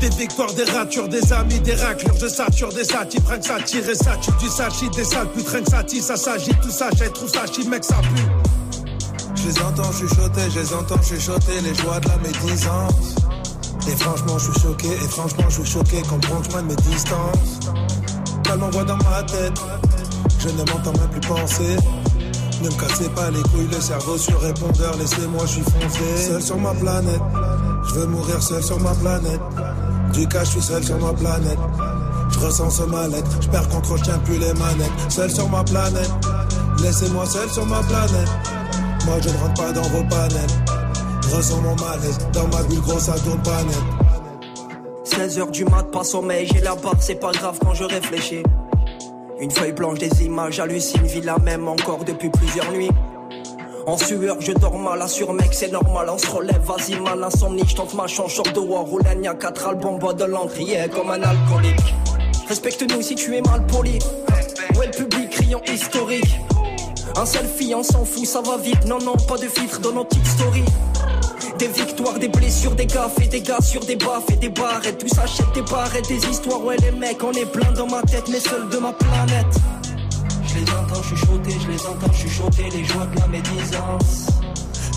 [0.00, 3.82] Des victoires, des ratures, des amis, des raclures, je sature des satis, prennent ça tire
[3.94, 7.08] ça tue du sachi, des sales rien que ça tisse, ça s'agit, tout ça, j'ai
[7.10, 8.22] tout ça, chi, mec, ça pue.
[9.34, 13.14] Je Je les entends chuchoter, je les entends chuchoter les joies de la médisance.
[13.88, 16.76] Et franchement, je suis choqué, et franchement, je suis choqué qu'on prend loin de mes
[16.76, 17.60] distances.
[18.52, 19.58] Elle m'envoie dans ma tête,
[20.40, 21.76] je ne m'entends même plus penser.
[22.62, 26.28] Ne me cassez pas les couilles, le cerveau sur répondeur, laissez-moi, je suis foncé.
[26.28, 27.22] Seul sur ma planète,
[27.88, 29.40] je veux mourir seul sur ma planète.
[30.16, 31.58] Du cas, je suis seul sur ma planète.
[32.30, 34.90] Je ressens ce mal-être, je perds contrôle, je plus les manettes.
[35.10, 36.10] Seul sur ma planète,
[36.82, 38.28] laissez-moi seul sur ma planète.
[39.04, 40.50] Moi je ne rentre pas dans vos panels.
[41.22, 43.76] Je ressens mon malaise, dans ma bulle grosse, ça tourne pas net.
[45.04, 48.42] 16h du mat, pas sommeil, j'ai la barbe, c'est pas grave quand je réfléchis.
[49.38, 52.90] Une feuille blanche, des images, hallucine, vie la même encore depuis plusieurs nuits.
[53.86, 57.62] En sueur, je dors mal, assure mec, c'est normal, on se relève, vas-y mal, insomnie,
[57.68, 58.84] je tente ma chance, short de war,
[59.22, 61.94] y a quatre albums, bois de l'encre, yeah, comme un alcoolique.
[62.48, 64.00] Respecte-nous si tu es mal poli.
[64.76, 66.36] Ouais, le public criant historique.
[67.16, 68.84] Un selfie, on s'en fout, ça va vite.
[68.86, 70.64] Non, non, pas de filtre dans nos petites stories.
[71.58, 74.98] Des victoires, des blessures, des gaffes et des gars sur des baffes et des barrettes.
[74.98, 76.62] Tout s'achète des barrettes, des histoires.
[76.64, 79.56] Ouais, les mecs, on est plein dans ma tête, mais seul de ma planète.
[80.56, 84.28] Je les entends chuchoter, je les entends chuchoter, les joies de la médisance.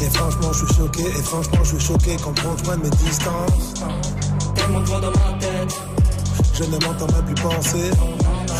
[0.02, 2.89] Et franchement, je suis choqué, et franchement, je suis choqué qu'on prend loin de mes
[2.91, 3.74] distances.
[4.56, 5.76] Tellement de voix dans ma tête.
[6.54, 7.91] Je ne m'entends même plus penser.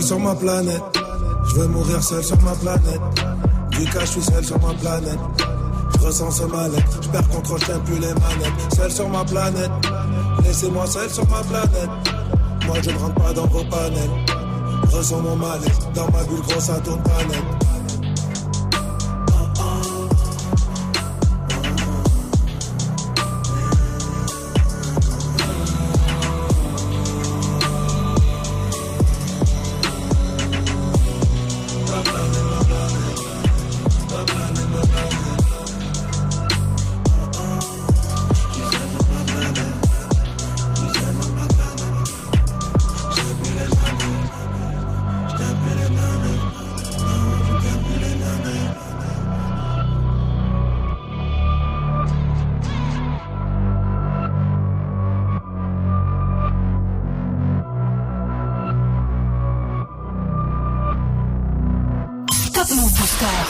[0.00, 0.82] Seul sur ma planète,
[1.44, 3.00] je veux mourir seul sur ma planète.
[3.70, 5.18] Du cas, je suis seul sur ma planète.
[5.94, 8.74] Je ressens ce mal-être, je perds contrôle, je plus les manettes.
[8.74, 9.70] Seul sur ma planète,
[10.42, 11.90] laissez-moi seul sur ma planète.
[12.66, 14.10] Moi je ne rentre pas dans vos panels.
[14.90, 17.59] Je ressens mon mal-être, dans ma bulle grosse, ça tourne pas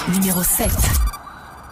[0.08, 0.68] numéro 7.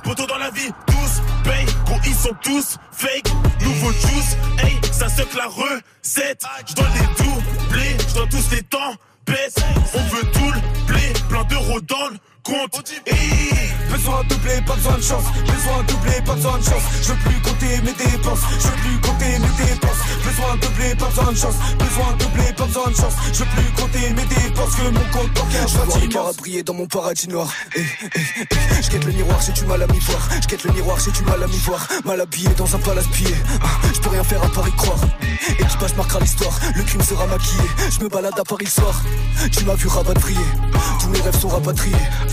[0.03, 3.31] Poto dans la vie, tous paye, gros ils sont tous fake.
[3.61, 6.45] Nouveau juice, hey, ça se la recette.
[6.67, 8.95] Je dois les doubler, je dois tous les temps
[9.27, 9.55] baisse.
[9.95, 12.17] On veut tout le blé, plein d'euros dans le
[12.49, 12.85] compte.
[13.91, 15.25] Besoin de doubler, pas besoin de chance.
[15.47, 16.83] Besoin de doubler, pas besoin de chance.
[17.03, 18.41] Je veux plus compter mes dépenses.
[18.59, 20.03] Je veux plus compter mes dépenses.
[20.25, 21.55] Besoin de doubler, pas besoin de chance.
[21.79, 23.15] Besoin de doubler, pas besoin de chance.
[23.33, 25.69] Je veux plus compter mes dépenses que mon compte bancaire.
[25.69, 27.49] Je vois les à briller dans mon paradis noir.
[27.77, 28.83] Eh, eh, eh.
[28.83, 30.29] Je guette le miroir, j'ai du mal à m'y voir.
[30.43, 31.87] Je guette le miroir, j'ai du mal à m'y voir.
[32.05, 33.35] Mal habillé dans un palace pillé.
[33.63, 35.01] Ah, Je peux rien faire à part y croire.
[35.59, 36.59] Équipage marquera l'histoire.
[36.77, 37.63] Le crime sera maquillé.
[37.91, 39.03] Je me balade à Paris le soir.
[39.51, 40.39] Tu m'as vu rapatrier.
[41.01, 41.97] Tous mes rêves sont rapatriés.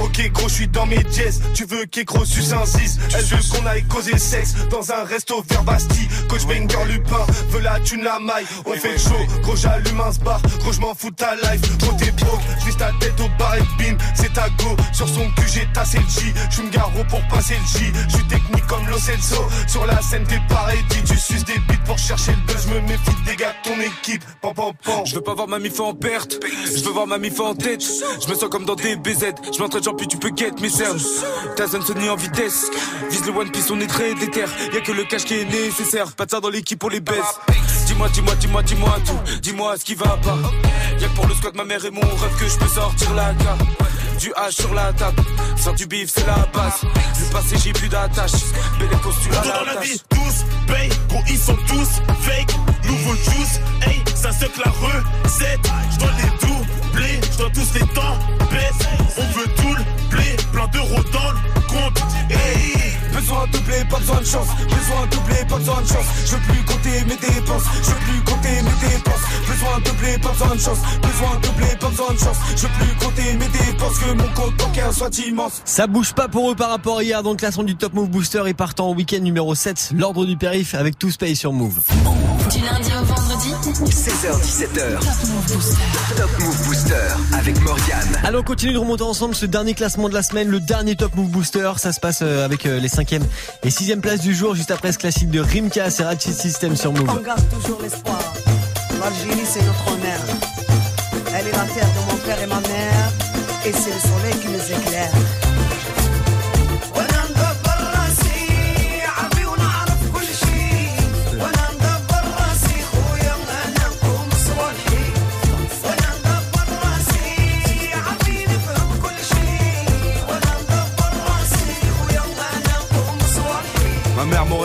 [0.00, 3.38] Ok gros je suis dans mes jazz Tu veux qu'écro suce un 6 Elle veut
[3.50, 6.08] qu'on aille causer sexe Dans un resto vers Bastille.
[6.28, 8.46] Coach Banger Lupin Veut la thune la maille.
[8.64, 11.60] On fait le show Gros j'allume un bar Gros je m'en fous de ta life.
[11.78, 13.96] Gros t'es broke J'vise ta tête au bar et bim.
[14.14, 14.76] C'est ta go.
[14.92, 16.32] Sur son cul j'ai tassé le J.
[16.50, 17.92] J'suis me garo pour passer le J.
[18.08, 19.44] J'suis technique comme Lo Celso.
[19.66, 22.66] Sur la scène t'es pareil Tu suces des bites pour chercher le buzz.
[22.66, 24.24] Me méfie des gars de ton équipe.
[24.40, 27.18] Pam pam pam Je veux pas voir ma mif en perte, je veux voir ma
[27.18, 27.82] mif en tête.
[27.82, 30.68] Je me sens comme dans des BZ, je m'entraîne genre puis tu peux get mes
[30.68, 31.00] cernes.
[31.56, 32.70] Ta zone sonne en vitesse,
[33.08, 34.44] vise le One Piece, on est très déter.
[34.72, 37.38] Y'a que le cash qui est nécessaire, pas de ça dans l'équipe pour les baisse.
[37.86, 40.38] Dis-moi, dis-moi, dis-moi, dis-moi tout, dis-moi ce qui va pas.
[41.00, 43.32] Y'a que pour le squat ma mère et mon rêve que je peux sortir la
[43.34, 43.60] carte.
[44.18, 45.22] Du H sur la table,
[45.56, 46.80] sans du bif c'est la base.
[46.82, 48.32] Le passé j'ai plus d'attache,
[48.80, 51.90] belle costume à Tout dans la la vie, tous paye, gros ils sont tous
[52.22, 52.54] fake.
[52.84, 53.95] Nouveau juice, hey,
[54.42, 55.70] la recette.
[55.92, 58.18] Je dois les doubler, je dois tous les temps
[58.50, 58.96] baisser.
[59.18, 62.02] On veut tout le blé, plein d'euros dans le compte.
[62.30, 62.76] Hey.
[63.12, 64.48] Besoin de doubler, pas besoin de chance.
[64.68, 66.06] Besoin de doubler, pas besoin de chance.
[66.26, 67.64] Je veux plus compter mes dépenses.
[67.82, 69.24] Je veux plus compter mes dépenses.
[69.48, 70.78] Besoin de doubler, pas besoin de chance.
[71.02, 72.36] Besoin de doubler, pas besoin de chance.
[72.56, 73.98] Je veux plus compter mes dépenses.
[73.98, 75.62] Que mon compte bancaire soit immense.
[75.64, 77.22] Ça bouge pas pour eux par rapport à hier.
[77.22, 79.92] Donc, classement du Top Move Booster et partant au week-end numéro 7.
[79.96, 81.80] L'ordre du périph' avec tout Space sur Move.
[82.50, 83.50] Du lundi au vendredi
[83.90, 84.98] 16h17h.
[86.16, 86.94] Top Move Booster
[87.32, 88.20] avec Morgane.
[88.24, 91.14] Allons, on continue de remonter ensemble ce dernier classement de la semaine, le dernier Top
[91.16, 91.72] Move Booster.
[91.76, 93.22] Ça se passe euh, avec euh, les 5e
[93.64, 96.90] et 6e places du jour, juste après ce classique de Rimka, c'est Ratchet System sur
[96.92, 97.22] On Move.
[97.24, 98.18] garde toujours l'espoir.
[99.00, 100.20] L'Algérie, c'est notre honneur.
[101.34, 103.12] Elle est la terre de mon père et ma mère.
[103.66, 105.10] Et c'est le soleil qui nous éclaire.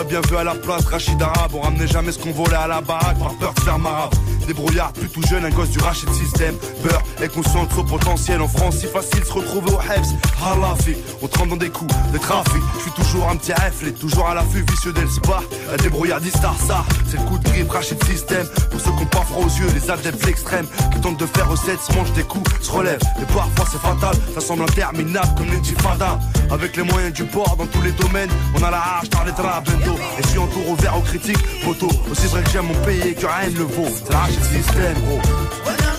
[0.08, 1.52] Bien vu à la place, Rachid Arabe.
[1.54, 4.10] On ramenait jamais ce qu'on volait à la baraque par peur de faire marab.
[4.46, 6.54] Débrouillard, plus tout jeune, un gosse du Rachid System.
[6.82, 8.76] Beurre et conscient de son potentiel en France.
[8.78, 10.06] Si facile se retrouver au Hebs.
[10.44, 12.62] Halafi, on trempe dans des coups de trafic.
[12.76, 15.40] Je suis toujours un petit reflet, toujours à l'affût vicieux d'El Spa.
[15.72, 18.46] Un débrouillardiste, ça, c'est le coup de grip Rachid System.
[18.70, 21.48] Pour ceux qui ont pas froid aux yeux, les adeptes extrêmes qui tentent de faire
[21.48, 23.02] recette, se mangent des coups, se relèvent.
[23.20, 26.18] Et parfois c'est fatal, ça semble interminable comme l'intifada.
[26.50, 29.32] Avec les moyens du port dans tous les domaines, on a la hache, t'as les
[29.32, 29.96] draps, bento.
[30.18, 31.88] Et je suis en tour ouvert aux critiques, photo.
[32.10, 33.88] Aussi vrai que j'aime mon pays et que rien ne le vaut.
[34.10, 35.91] La système, gros.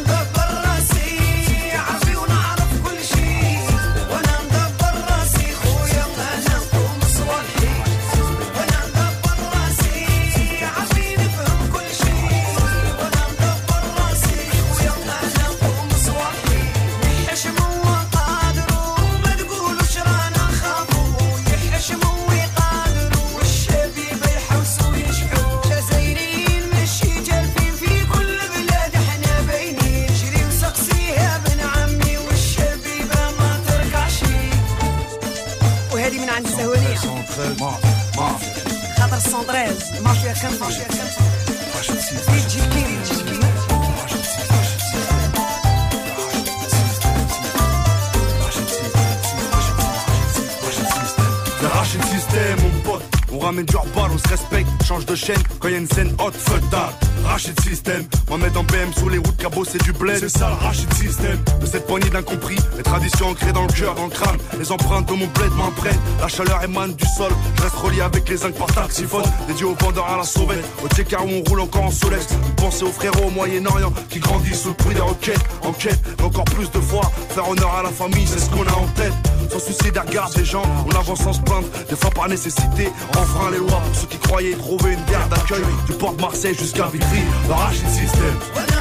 [63.03, 64.37] Traditions ancrées dans le cœur, dans le crâne.
[64.57, 65.99] Les empreintes de mon bled m'imprègnent.
[66.21, 67.31] La chaleur émane du sol.
[67.57, 69.23] Je reste relié avec les zincs par taxiphone.
[69.47, 70.63] Dédié aux vendeurs à la sauvette.
[70.83, 72.27] Au Tchekar où on roule encore en solex.
[72.55, 75.43] Pensez aux frérots au Moyen-Orient qui grandissent sous le bruit des roquettes.
[75.63, 77.11] En quête, mais encore plus de fois.
[77.29, 79.13] Faire honneur à la famille, c'est ce qu'on a en tête.
[79.51, 81.67] Sans souci des regards des gens, on avance sans se plaindre.
[81.89, 83.81] Des fois par nécessité, enfreint les lois.
[83.93, 85.63] Ceux qui croyaient trouver une terre d'accueil.
[85.87, 88.72] Du port de Marseille jusqu'à Vitry, le Rachid System.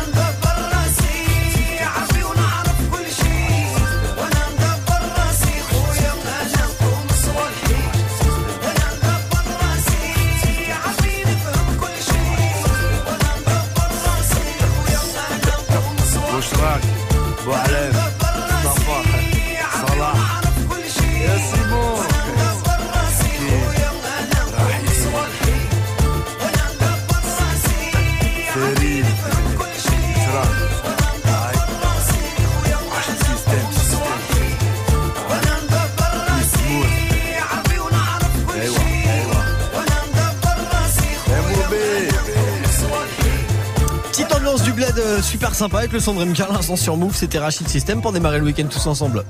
[44.99, 48.13] Euh, super sympa avec le son de Rimka, l'instant sur Move, c'était Rachid System pour
[48.13, 49.25] démarrer le week-end tous ensemble.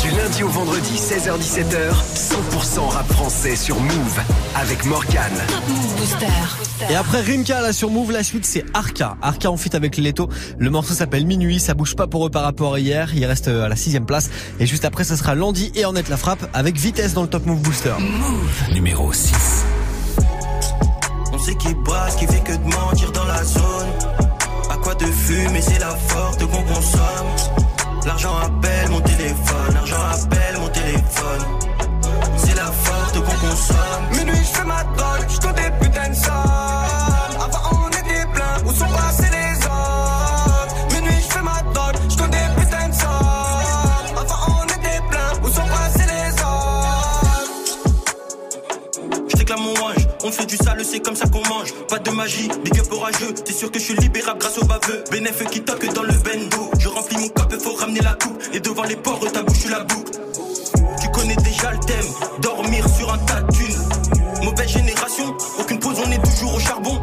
[0.00, 4.20] Du lundi au vendredi, 16h17h, 100% rap français sur Move
[4.54, 5.22] avec Morgane.
[6.90, 9.16] Et après Rimka là sur Move, la suite c'est Arca.
[9.22, 10.28] Arca en fit avec Leto.
[10.58, 13.10] Le morceau s'appelle Minuit, ça bouge pas pour eux par rapport à hier.
[13.14, 14.30] Il reste euh, à la sixième place.
[14.60, 17.46] Et juste après, ça sera Landy et Ornette la frappe avec vitesse dans le Top
[17.46, 17.94] Move Booster.
[18.72, 19.32] Numéro 6.
[21.32, 23.97] On sait qui brasse, qui fait que de mentir dans la zone.
[24.96, 27.60] De fumer, c'est la forte qu'on consomme.
[28.06, 31.42] L'argent appelle mon téléphone, l'argent appelle mon téléphone.
[32.38, 34.08] C'est la forte qu'on consomme.
[34.12, 35.38] Minuit, je fais ma drogue, je
[50.28, 51.72] On fait du sale, c'est comme ça qu'on mange.
[51.88, 53.32] Pas de magie, big up orageux.
[53.32, 55.02] T'es sûr que je suis libérable grâce au baveux.
[55.10, 56.70] Bénéf qui toque dans le bendo.
[56.78, 58.38] Je remplis mon cap, faut ramener la coupe.
[58.52, 60.20] Et devant les porcs, ta bouche, la boucle.
[61.00, 62.06] Tu connais déjà le thème,
[62.42, 64.44] dormir sur un tas de.
[64.44, 67.00] Mauvaise génération, aucune pause, on est toujours au charbon.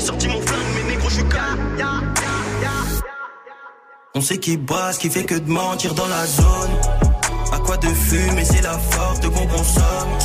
[0.00, 1.24] J'ai sorti mon flingue, mais je suis
[4.14, 6.70] On sait qui brasse, qui fait que de mentir dans la zone.
[7.52, 10.18] À quoi de fumer, c'est la forte qu'on consomme.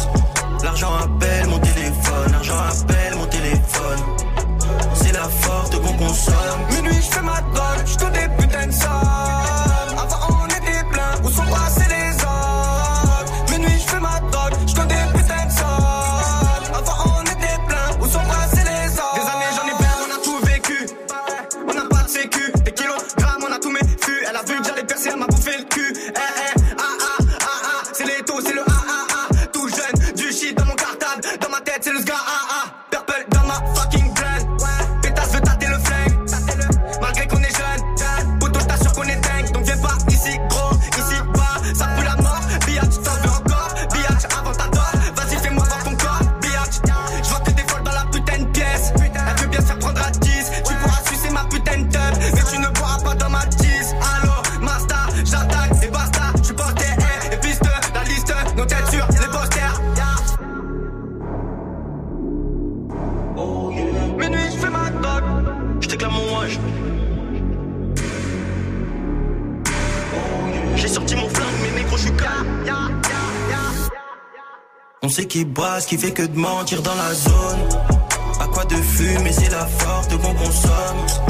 [0.63, 3.99] L'argent appelle mon téléphone, l'argent appelle mon téléphone.
[4.93, 6.61] C'est la forte qu'on consomme.
[6.71, 7.41] Minuit, je fais ma
[75.36, 77.82] qui brasse, qui fait que de mentir dans la zone.
[78.39, 81.24] À quoi de fumer, c'est la force qu'on consomme.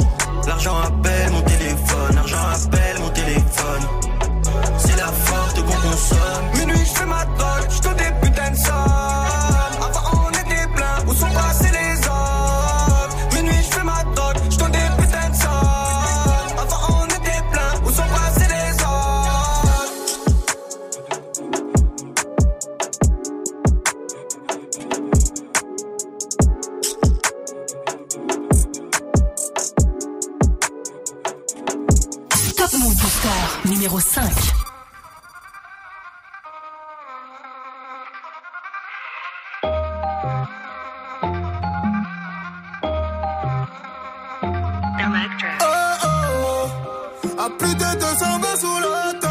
[47.46, 49.28] À plus de 220 sous l'auto,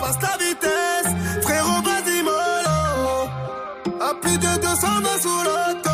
[0.00, 3.28] passe la vitesse, frérot, vas-y, mollo.
[4.00, 5.90] À plus de 220 sous l'auto,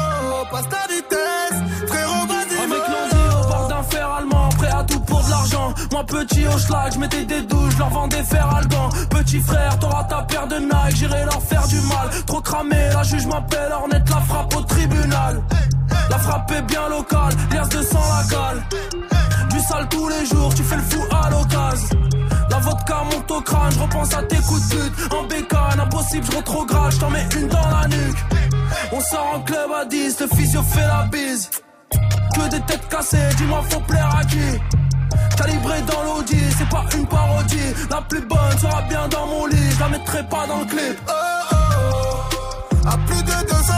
[0.53, 2.81] passe la vitesse, frérot, vas-y, mollo.
[2.81, 5.75] Avec lundi, au bord d'un fer allemand, prêt à tout pour de l'argent.
[5.91, 8.89] Moi, petit au schlag, je mettais des douches, je leur vendais fer algan.
[9.11, 12.09] Petit frère, t'auras ta paire de Nike, j'irai leur faire du mal.
[12.25, 15.43] Trop cramé, la juge m'appelle, Ornette la frappe au tribunal.
[16.09, 18.63] La frappe est bien locale, l'air de sang la cale
[19.69, 21.99] sale tous les jours, tu fais le fou à l'occasion.
[22.51, 25.13] La vodka monte au crâne, je repense à tes coups de pute.
[25.13, 28.19] En bécane, impossible, je retrograde, je t'en mets une dans la nuque.
[28.93, 31.51] On sort en club à 10, le physio fait la bise.
[32.35, 34.39] Que des têtes cassées, dis-moi faut plaire à qui?
[35.37, 37.75] Calibré dans l'audi, c'est pas une parodie.
[37.91, 40.99] La plus bonne sera bien dans mon lit, je la mettrai pas dans le clip.
[41.09, 41.57] Oh, oh.
[41.57, 42.89] oh.
[42.89, 43.73] À plus de 200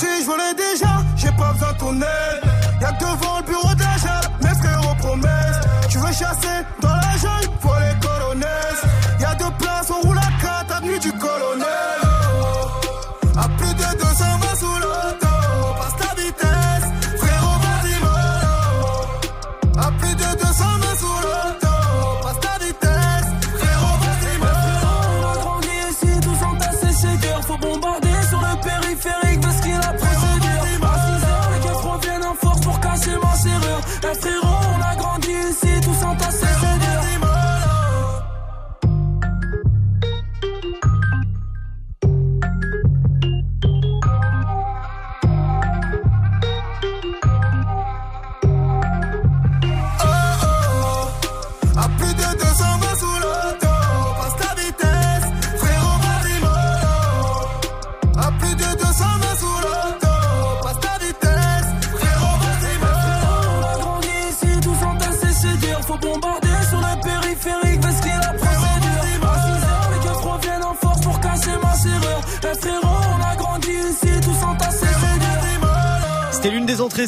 [0.00, 0.49] change what I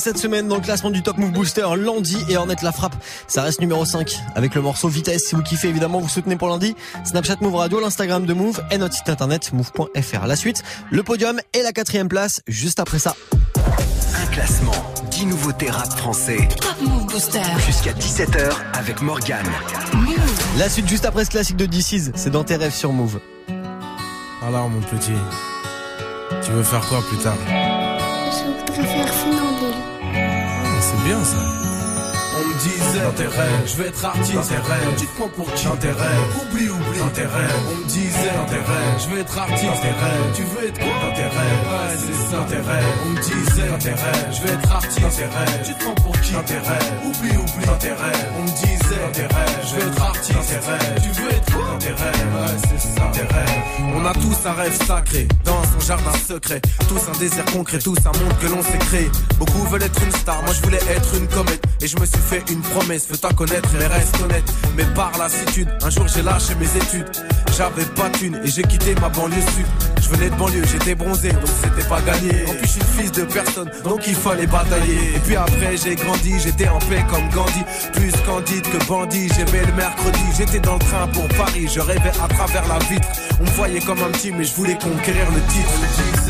[0.03, 1.65] cette semaine dans le classement du Top Move Booster.
[1.77, 2.95] Landy et Ornette la frappe.
[3.29, 5.27] Ça reste numéro 5 avec le morceau Vitesse.
[5.29, 6.75] Si vous kiffez, évidemment, vous soutenez pour lundi.
[7.05, 10.27] Snapchat Move Radio, l'Instagram de Move et notre site internet move.fr.
[10.27, 13.15] La suite, le podium et la quatrième place juste après ça.
[13.57, 14.73] Un classement,
[15.13, 16.49] 10 nouveautés rap français.
[16.61, 17.43] Top Move Booster.
[17.65, 19.47] Jusqu'à 17h avec Morgane.
[20.59, 23.21] La suite juste après ce classique de DC's, c'est dans tes rêves sur Move.
[24.45, 25.13] Alors mon petit,
[26.45, 27.39] tu veux faire quoi plus tard?
[31.05, 31.72] 什么子
[32.93, 34.35] Disait dans tes rêves, je vais être artiste.
[34.35, 34.95] Dans tes rêves.
[34.99, 36.99] Tu te prends pour qui dans tes rêves Oublie, oublie.
[36.99, 37.63] Dans tes rêves.
[37.73, 38.33] On me disait.
[38.37, 39.65] Dans tes rêves, je vais être artiste.
[39.65, 40.33] Dans tes rêves.
[40.37, 42.37] Tu veux être quoi dans tes rêves Ouais, c'est ça.
[42.37, 42.93] Dans tes rêves.
[43.05, 43.69] On me disait.
[43.71, 45.01] Dans tes rêves, je vais être artiste.
[45.01, 45.63] Dans tes rêves.
[45.65, 47.67] Tu te prends pour qui dans tes rêves Oublie, oublie.
[47.67, 48.29] Dans tes rêves.
[48.37, 49.01] On me disait.
[49.01, 50.35] Dans tes rêves, je vais être artiste.
[50.37, 51.01] Dans tes rêves.
[51.01, 53.01] Tu veux être quoi dans tes rêves Ouais, c'est ça.
[53.01, 53.73] Dans tes rêves.
[53.95, 56.61] On a tous un rêve sacré, dans son jardin secret.
[56.89, 59.11] Tous un désir concret, tous un monde que l'on s'est créé.
[59.39, 61.63] Beaucoup veulent être une star, moi je voulais être une comète.
[61.81, 64.45] Et je me suis fait une promesse, veux-toi connaître, mais reste honnête.
[64.77, 67.09] Mais par lassitude, un jour j'ai lâché mes études.
[67.57, 69.67] J'avais pas thune et j'ai quitté ma banlieue sud.
[70.01, 72.45] Je venais de banlieue, j'étais bronzé, donc c'était pas gagné.
[72.49, 75.15] En plus, je suis fils de personne, donc il fallait batailler.
[75.17, 77.63] Et puis après, j'ai grandi, j'étais en paix comme Gandhi.
[77.93, 80.21] Plus candide que bandit, j'aimais le mercredi.
[80.37, 83.09] J'étais dans le train pour Paris, je rêvais à travers la vitre.
[83.41, 85.73] On me voyait comme un petit, mais je voulais conquérir le titre.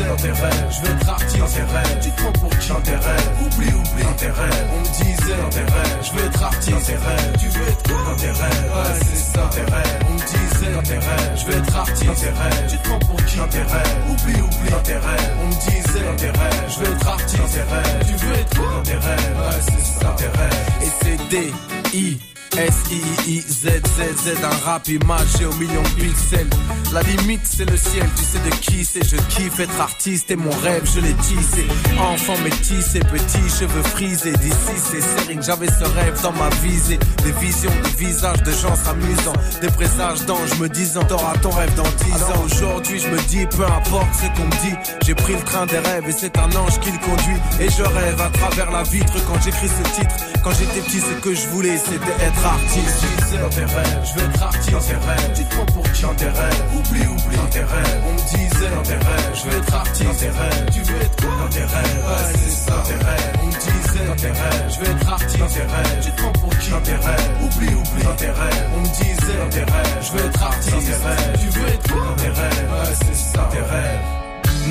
[0.07, 1.99] Dans tes rêves, je vais être dans tes rêves.
[2.01, 2.67] Tu te prends pour qui?
[2.67, 4.67] Dans rêves Oublie, oublie dans rêves.
[4.75, 7.37] On me disait dans rêves, je vais être artiste dans tes rêves.
[7.39, 9.99] Tu veux être quoi dans tes rêves Ouais, c'est ça dans tes rêves.
[10.09, 12.67] On me disait dans tes rêves, je vais être artiste dans tes rêves.
[12.69, 15.31] Tu te prends pour qui dans tes rêves Oublie, oublie dans tes rêves.
[15.41, 18.05] On me disait dans tes rêves, je vais être artiste dans tes rêves.
[18.07, 20.69] Tu veux être quoi dans tes rêves Ouais, c'est ça dans tes rêves.
[20.81, 21.53] Et c'est D,
[21.93, 22.17] I,
[22.57, 26.49] S-I-I-Z-Z-Z, un rap imagé au million de pixels.
[26.93, 29.03] La limite, c'est le ciel, tu sais de qui c'est.
[29.03, 31.65] Je kiffe être artiste et mon rêve, je l'ai tissé.
[31.99, 34.33] Enfant métissé, petit, cheveux frisés.
[34.33, 36.99] D'ici, c'est sérieux, j'avais ce rêve dans ma visée.
[37.23, 39.33] Des visions, des visages de gens s'amusant.
[39.59, 42.45] Des présages d'anges me disant, t'auras ton rêve dans 10 ans.
[42.45, 44.75] Aujourd'hui, je me dis, peu importe ce qu'on me dit.
[45.03, 47.37] J'ai pris le train des rêves et c'est un ange qui le conduit.
[47.59, 50.15] Et je rêve à travers la vitre quand j'écris ce titre.
[50.43, 53.05] Quand j'étais petit, ce que je voulais, c'était être artiste.
[53.19, 55.31] disais dans tes rêves, je vais être artiste dans tes rêves.
[55.35, 58.01] Tu te prends pour qui dans tes rêves Oublie, oublie dans tes rêves.
[58.07, 60.65] On me disait dans tes rêves, je vais être artiste dans tes rêves.
[60.73, 63.33] Tu veux être quoi dans tes rêves Ouais, c'est ça dans tes rêves.
[63.41, 65.99] On me disait dans tes rêves, je vais être artiste dans tes rêves.
[66.01, 68.63] Tu te prends pour qui dans tes rêves Oublie, oublie dans tes rêves.
[68.75, 71.42] On me disait dans tes rêves, je vais être artiste dans tes rêves.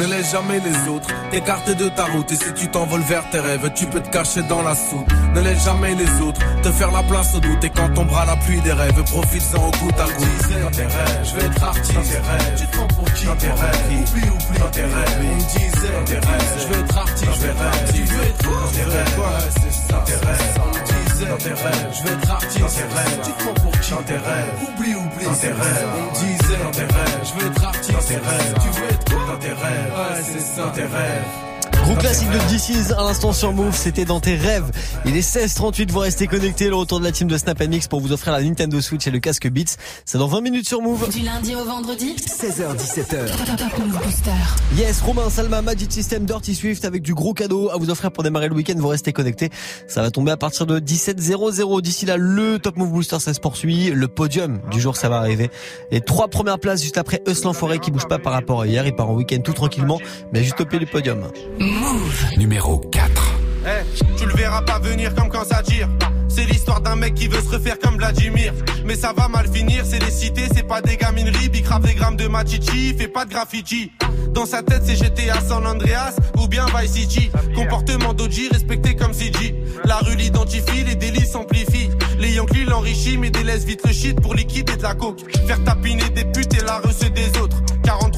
[0.02, 2.32] Ne laisse jamais les autres t'écarter de ta route.
[2.32, 5.08] Et si tu t'envoles vers tes rêves Tu peux te cacher dans la soupe.
[5.32, 7.62] Ne laisse jamais les autres te faire la place au doute.
[7.62, 11.36] Et quand tombera la pluie des rêves Profites-en au goutte à goutte tes rêves, je
[11.36, 11.94] vais être artiste.
[11.94, 12.54] Dans tes rêves.
[12.56, 13.86] Tu te prends pour qui dans tes rêves.
[13.86, 15.18] Oublie, oublie dans tes rêves.
[15.20, 17.26] On me disait tes rêves, je vais être artiste.
[17.26, 17.92] Dans tes rêves.
[17.94, 19.52] Tu veux être tes rêves.
[19.54, 19.98] C'est ça.
[19.98, 21.01] Dans tes rêves.
[21.28, 23.20] Dans tes rêves, je vais être artiste dans tes rêves.
[23.24, 25.88] Tu te prends pour qui dans tes rêves Oublie, oublie dans tes rêves.
[25.94, 28.54] On me disait dans tes rêves, je vais être artiste dans tes rêves.
[28.62, 31.51] Tu veux être quoi dans tes rêves Ouais, c'est ça dans tes rêves.
[31.84, 34.70] Gros classique de DC's à l'instant sur Move, c'était dans tes rêves.
[35.04, 38.00] Il est 16h38, vous restez connectés, le retour de la team de Snap Mix pour
[38.00, 39.76] vous offrir la Nintendo Switch et le casque Beats.
[40.04, 41.10] C'est dans 20 minutes sur Move.
[41.10, 43.56] Du lundi au vendredi 16h, 17h.
[43.56, 44.30] Top Move Booster.
[44.76, 48.22] Yes, Romain, Salma, Magic System, Dirty Swift avec du gros cadeau à vous offrir pour
[48.22, 48.74] démarrer le week-end.
[48.76, 49.50] Vous restez connectés.
[49.88, 51.80] Ça va tomber à partir de 17h00.
[51.82, 53.90] D'ici là, le Top Move Booster, ça se poursuit.
[53.90, 55.50] Le podium du jour, ça va arriver.
[55.90, 58.86] Les trois premières places juste après Euslan Forêt qui bouge pas par rapport à hier.
[58.86, 59.98] Il part en week-end tout tranquillement,
[60.32, 61.24] mais juste au pied du podium.
[61.72, 62.36] Move.
[62.36, 63.34] Numéro 4.
[63.64, 65.88] Eh, tu le verras pas venir comme quand ça tire.
[66.28, 68.52] C'est l'histoire d'un mec qui veut se refaire comme Vladimir.
[68.84, 71.48] Mais ça va mal finir, c'est des cités, c'est pas des gamineries.
[71.48, 73.90] Big grave des grammes de machichi, fait pas de graffiti.
[74.32, 77.30] Dans sa tête, c'est GTA San Andreas ou bien Vice City.
[77.54, 79.54] Comportement d'Oji respecté comme CG.
[79.84, 81.90] La rue l'identifie, les délits s'amplifient.
[82.18, 85.20] Les Yankees l'enrichissent, mais délaissent vite le shit pour liquider de la coke.
[85.46, 87.41] Faire tapiner des putes et la reçue des autres.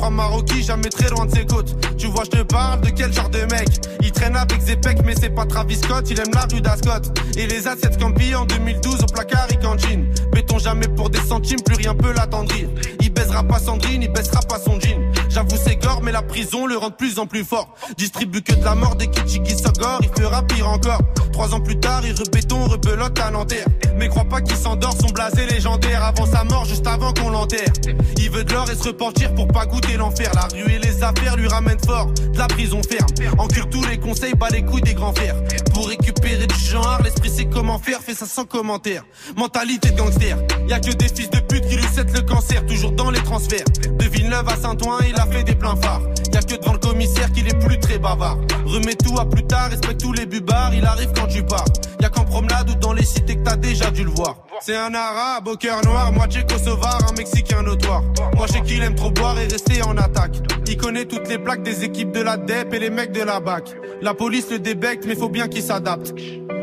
[0.05, 1.75] 43 Maroquis, jamais très loin de ses côtes.
[1.97, 3.69] Tu vois, je te parle de quel genre de mec?
[4.03, 6.11] Il traîne avec Zepek, mais c'est pas Travis Scott.
[6.11, 7.11] Il aime la rue d'Ascot.
[7.37, 10.07] Et les assiettes Scampi en 2012 au placard, il cantine.
[10.33, 12.69] Béton jamais pour des centimes, plus rien peut l'attendrir.
[13.01, 15.01] Il baisera pas Sandrine, il baissera pas son jean.
[15.31, 15.57] J'avoue,
[16.03, 17.75] mais la prison le rend de plus en plus fort.
[17.97, 21.01] Distribue que de la mort des Kichiki Sogor, il fera pire encore.
[21.33, 23.67] Trois ans plus tard, il rebéton, rebelote à Nanterre.
[23.97, 27.73] Mais crois pas qu'il s'endort, son blasé légendaire avant sa mort, juste avant qu'on l'enterre.
[28.19, 30.31] Il veut de l'or et se repentir pour pas goûter l'enfer.
[30.35, 33.35] La rue et les affaires lui ramènent fort, de la prison ferme.
[33.39, 35.35] Encure tous les conseils, bat les couilles des grands fers.
[35.73, 39.05] Pour récupérer du genre, l'esprit sait comment faire, fait ça sans commentaire.
[39.37, 40.37] Mentalité de gangster,
[40.69, 43.23] y a que des fils de pute qui lui cède le cancer, toujours dans les
[43.23, 43.65] transferts.
[43.99, 46.01] De Villeneuve à Saint-Ouen, il a fait des pleins phares.
[46.33, 48.39] Y a que devant le commissaire qu'il est plus très bavard.
[48.67, 51.65] Remets tout à plus tard, respecte tous les bubards, il arrive quand tu pars.
[52.01, 54.37] Y a qu'en promenade ou dans les cités que t'as déjà dû le voir.
[54.61, 58.03] C'est un arabe au cœur noir, moitié kosovar, un mexicain notoire.
[58.37, 60.37] Moi je qu'il aime trop boire et rester en attaque.
[60.67, 63.41] Il connaît toutes les plaques des équipes de la DEP et les mecs de la
[63.41, 63.75] BAC.
[64.03, 66.15] La police le débecte, mais faut bien qu'il s'adapte.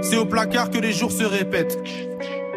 [0.01, 1.77] C'est au placard que les jours se répètent.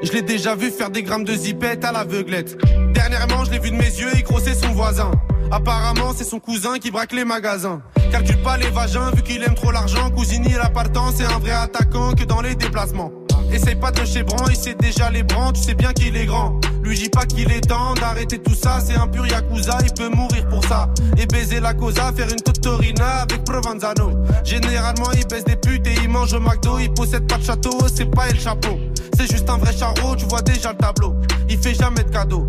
[0.03, 2.57] Je l'ai déjà vu faire des grammes de zipette à l'aveuglette.
[2.93, 5.11] Dernièrement, je l'ai vu de mes yeux, crossait son voisin.
[5.51, 7.81] Apparemment, c'est son cousin qui braque les magasins.
[8.11, 10.11] Calcule pas les vagins, vu qu'il aime trop l'argent.
[10.11, 13.11] Cousini, il a pas le temps, c'est un vrai attaquant que dans les déplacements.
[13.53, 16.27] Essaye pas de chez Bran, il sait déjà les brans, tu sais bien qu'il est
[16.27, 16.59] grand.
[16.83, 20.09] Lui dis pas qu'il est temps d'arrêter tout ça, c'est un pur yakuza, il peut
[20.09, 20.89] mourir pour ça.
[21.17, 24.11] Et baiser la cosa, faire une totorina avec Provenzano.
[24.45, 27.79] Généralement, il baisse des putes et il mange au McDo, il possède pas de château,
[27.95, 28.79] c'est pas El Chapeau.
[29.17, 31.15] C'est juste un vrai charreau, tu vois déjà le tableau.
[31.49, 32.49] Il fait jamais de cadeaux,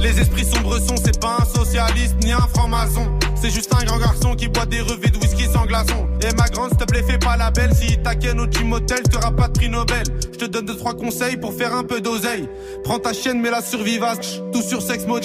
[0.00, 3.06] Les esprits sombres sont, c'est pas un socialiste ni un franc-maçon.
[3.34, 6.06] C'est juste un grand garçon qui boit des revêts de whisky sans glaçon.
[6.22, 7.74] Et ma grande, s'il te plaît, fais pas la belle.
[7.74, 10.04] Si t'inquiète au gym hotel, t'auras pas de prix Nobel.
[10.32, 12.48] Je te donne deux, trois conseils pour faire un peu d'oseille.
[12.84, 15.24] Prends ta chienne, mets-la sur Vivace, tout sur Sex Mode.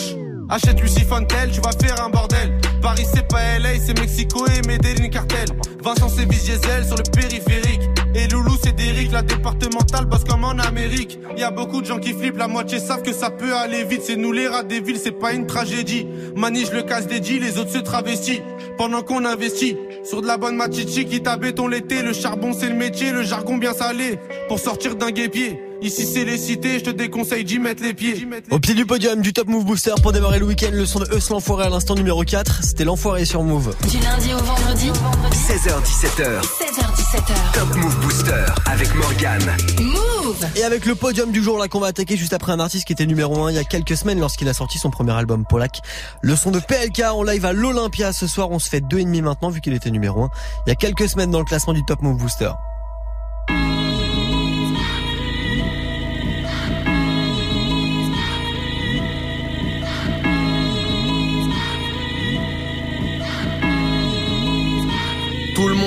[0.49, 2.59] Achète Lucy Fontel, tu vas faire un bordel.
[2.81, 5.45] Paris c'est pas LA, c'est Mexico et Medellin cartel.
[5.83, 7.81] Vincent c'est Diesel sur le périphérique.
[8.13, 11.19] Et Loulou c'est Derrick, la départementale bosse comme en Amérique.
[11.37, 14.01] Y a beaucoup de gens qui flippent, la moitié savent que ça peut aller vite.
[14.03, 16.07] C'est nous les rats des villes, c'est pas une tragédie.
[16.35, 18.41] Manige le casse dédié, les autres se travestissent.
[18.77, 22.01] Pendant qu'on investit sur de la bonne machichi qui t'a béton l'été.
[22.01, 24.19] Le charbon c'est le métier, le jargon bien salé.
[24.47, 25.70] Pour sortir d'un guépier.
[25.81, 28.27] Ici c'est les cités, je te déconseille d'y mettre les pieds.
[28.51, 31.05] Au pied du podium du Top Move Booster pour démarrer le week-end, le son de
[31.15, 32.63] Eus l'enfoiré à l'instant numéro 4.
[32.63, 33.75] C'était l'enfoiré sur Move.
[33.89, 34.91] Du lundi au vendredi.
[35.31, 36.41] 16h17h.
[36.43, 37.53] 16h17h.
[37.53, 39.57] Top Move Booster avec Morgane.
[39.79, 40.45] Move.
[40.55, 42.93] Et avec le podium du jour là qu'on va attaquer juste après un artiste qui
[42.93, 45.79] était numéro 1 il y a quelques semaines lorsqu'il a sorti son premier album Polak.
[46.21, 49.03] Le son de PLK en live à l'Olympia ce soir, on se fait deux et
[49.03, 50.29] demi maintenant vu qu'il était numéro 1
[50.67, 52.51] il y a quelques semaines dans le classement du Top Move Booster.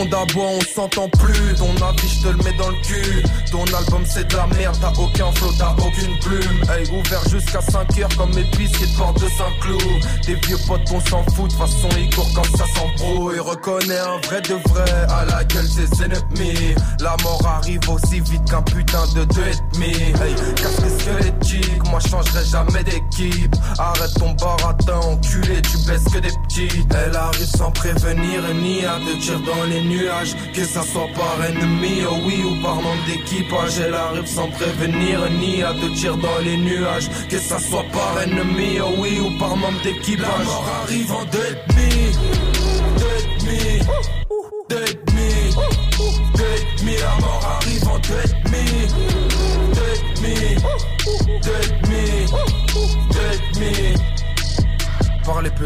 [0.04, 1.54] Monde aboie, on s'entend plus.
[1.56, 3.22] Ton avis, je te le mets dans le cul.
[3.50, 6.62] Ton album, c'est de la merde, t'as aucun flow, t'as aucune plume.
[6.68, 10.04] Hey, ouvert jusqu'à 5 heures comme mes pistes de porte de Saint-Cloud.
[10.26, 13.38] Des vieux potes, on s'en fout, de façon, ils courent comme ça s'embrouille.
[13.38, 16.74] Reconnais un vrai de vrai à la gueule ses ennemis.
[17.00, 19.92] La mort arrive aussi vite qu'un putain de deux et demi.
[19.92, 23.54] Hey, casse les squelettiques, moi changerai jamais d'équipe.
[23.78, 26.86] Arrête ton baratin, enculé, tu baisses que des petits.
[26.90, 29.93] Elle arrive sans prévenir ni à te tirer dans les
[30.52, 33.78] Que ça soit par ennemi, oh oui, ou par manque d'équipage.
[33.78, 37.08] Elle arrive sans prévenir ni à te tirer dans les nuages.
[37.28, 40.26] Que ça soit par ennemi, oh oui, ou par manque d'équipage.
[40.28, 41.90] La mort arrive en deux et demi.
[42.98, 43.58] Deux et demi.
[44.68, 44.94] Deux et.
[46.36, 46.96] Deux et demi.
[47.00, 48.53] La mort arrive en deux et demi.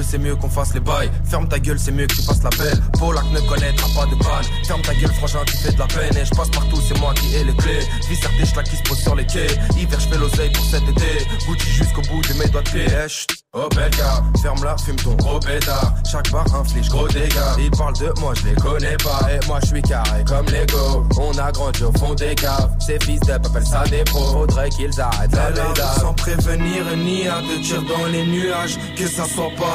[0.01, 1.11] C'est mieux qu'on fasse les bails.
[1.24, 2.80] Ferme ta gueule, c'est mieux que tu fasses la belle.
[2.99, 4.45] Polak ne connaîtra pas de balle.
[4.64, 6.16] Ferme ta gueule, frangin, tu fais de la peine.
[6.16, 7.80] Et je passe partout, c'est moi qui ai les clés.
[8.09, 9.49] Visser des schlacs qui se posent sur les quais.
[9.76, 11.26] Hiver, je fais l'oseille pour cet été.
[11.47, 12.86] Gucci jusqu'au bout de mes doigts de pied.
[12.86, 13.34] Eh.
[13.55, 15.95] Oh bel gars, ferme-la, fume ton gros pétard.
[16.11, 17.57] Chaque bar inflige gros dégâts.
[17.59, 19.20] Ils parlent de moi, je les connais pas.
[19.32, 21.07] Et moi, je suis carré comme Lego.
[21.18, 22.70] On a grandi au fond des caves.
[22.78, 24.32] Ces fils d'up appellent ça des pros.
[24.32, 25.95] Faudrait qu'ils arrêtent la.
[25.99, 28.78] Sans prévenir ni à te tirer dans les nuages.
[28.97, 29.51] Que ça soit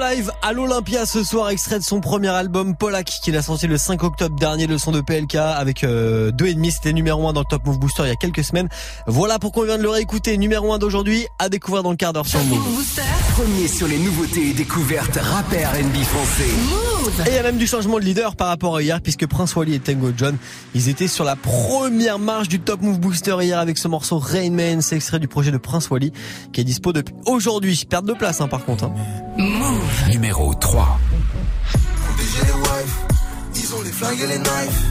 [0.00, 3.76] Live à l'Olympia ce soir, extrait de son premier album Polak qu'il a sorti le
[3.76, 7.32] 5 octobre dernier, le son de PLK avec euh, deux et demi, c'était numéro 1
[7.32, 8.68] dans le Top Move Booster il y a quelques semaines.
[9.06, 12.12] Voilà pourquoi on vient de le réécouter, numéro 1 d'aujourd'hui, à découvrir dans le quart
[12.12, 12.60] d'heure sur Move.
[13.34, 16.97] Premier sur les nouveautés et découvertes rappeurs NB français.
[17.26, 19.56] Et il y a même du changement de leader par rapport à hier, puisque Prince
[19.56, 20.36] Wally et Tango John,
[20.74, 24.50] ils étaient sur la première marche du Top Move Booster hier avec ce morceau Rain
[24.50, 24.82] Man.
[24.82, 26.12] C'est extrait du projet de Prince Wally,
[26.52, 27.84] qui est dispo depuis aujourd'hui.
[27.88, 28.84] Perte de place, hein, par contre.
[28.84, 28.94] Hein.
[29.38, 30.98] Move numéro 3.
[32.04, 32.94] protéger les wives.
[33.56, 34.82] Ils ont les flingues et les knives.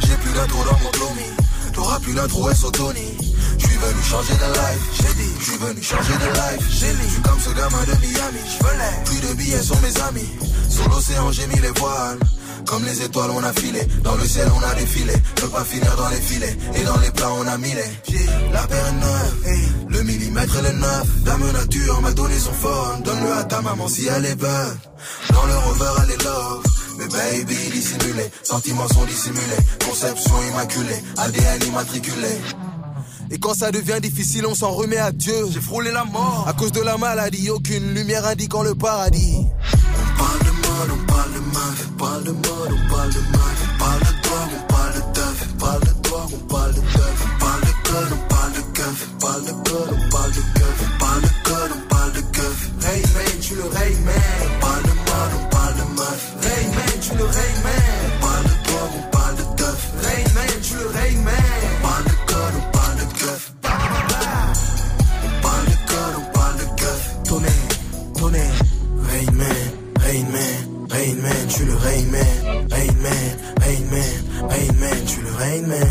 [0.00, 1.26] J'ai plus d'intro dans mon Tommy.
[1.72, 3.35] T'auras plus d'intro SO Tony.
[3.58, 4.84] Je suis venu changer de life.
[4.94, 6.66] J'ai dit, je venu changer de life.
[6.70, 8.42] J'ai mis, je comme ce gamin de Miami.
[8.58, 10.30] J'venais, plus de billets sont mes amis.
[10.68, 12.18] Sur l'océan, j'ai mis les voiles.
[12.66, 13.80] Comme les étoiles, on a filé.
[14.02, 15.14] Dans le ciel, on a défilé.
[15.36, 16.56] Je veux pas finir dans les filets.
[16.74, 18.16] Et dans les plats, on a mis les.
[18.52, 19.88] La paire est neuve.
[19.88, 21.06] Le millimètre, est neuf.
[21.24, 23.02] Dame nature m'a donné son phone.
[23.04, 24.78] Donne-le à ta maman si elle est bonne.
[25.30, 26.62] Dans le rover, elle est love.
[26.98, 28.30] Mais baby, dissimulé.
[28.42, 29.62] Sentiments sont dissimulés.
[29.88, 31.02] Conception immaculée.
[31.18, 32.40] ADN immatriculé.
[33.30, 35.34] Et quand ça devient difficile, on s'en remet à Dieu.
[35.52, 36.44] J'ai frôlé la mort.
[36.46, 39.36] À cause de la maladie, aucune lumière indiquant le paradis.
[39.36, 41.88] On parle de mode, on parle de meuf.
[41.88, 43.58] On parle de mode, on parle de meuf.
[43.74, 45.48] On parle de drogue, on parle de teuf.
[45.48, 47.26] On parle de drogue, on parle de teuf.
[47.26, 49.08] On parle de code, on parle de keuf.
[49.12, 50.76] On parle de code, on parle de keuf.
[50.82, 52.70] On parle de code, on parle de keuf.
[52.80, 54.14] Rayman, tu le Rayman.
[54.44, 56.20] On parle de mode, on parle de meuf.
[56.42, 57.75] Rayman, tu le Rayman.
[71.56, 72.68] Tu le Rayman.
[72.70, 73.24] Rayman,
[73.60, 74.12] Rayman,
[74.50, 75.88] Rayman, tu le Rayman.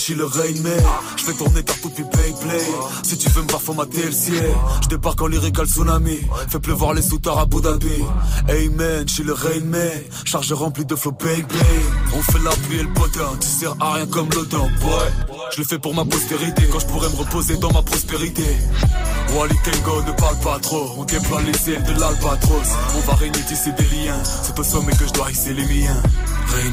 [0.00, 0.82] Suis le Rain Man
[1.16, 2.64] Je fais tourner ta poupée play play.
[3.02, 4.50] Si tu veux me voir formater le ciel
[4.82, 6.18] Je débarque en lyrical tsunami.
[6.48, 8.02] Fais pleuvoir les soutards à Abu Dhabi.
[8.76, 9.90] Man, je suis le Rain Man
[10.24, 13.74] Charge remplie de flow bang bang On fait la pluie et le potin Tu sers
[13.80, 17.16] à rien comme l'OTAN boy Je le fais pour ma postérité Quand je pourrais me
[17.16, 18.44] reposer dans ma prospérité.
[19.36, 20.94] Wally Tango ne parle pas trop.
[20.96, 22.68] On déploie les ailes de l'albatros.
[22.96, 24.22] On va régner tisser des liens.
[24.24, 26.02] C'est au sommet que je dois hisser les miens.
[26.46, 26.70] Rain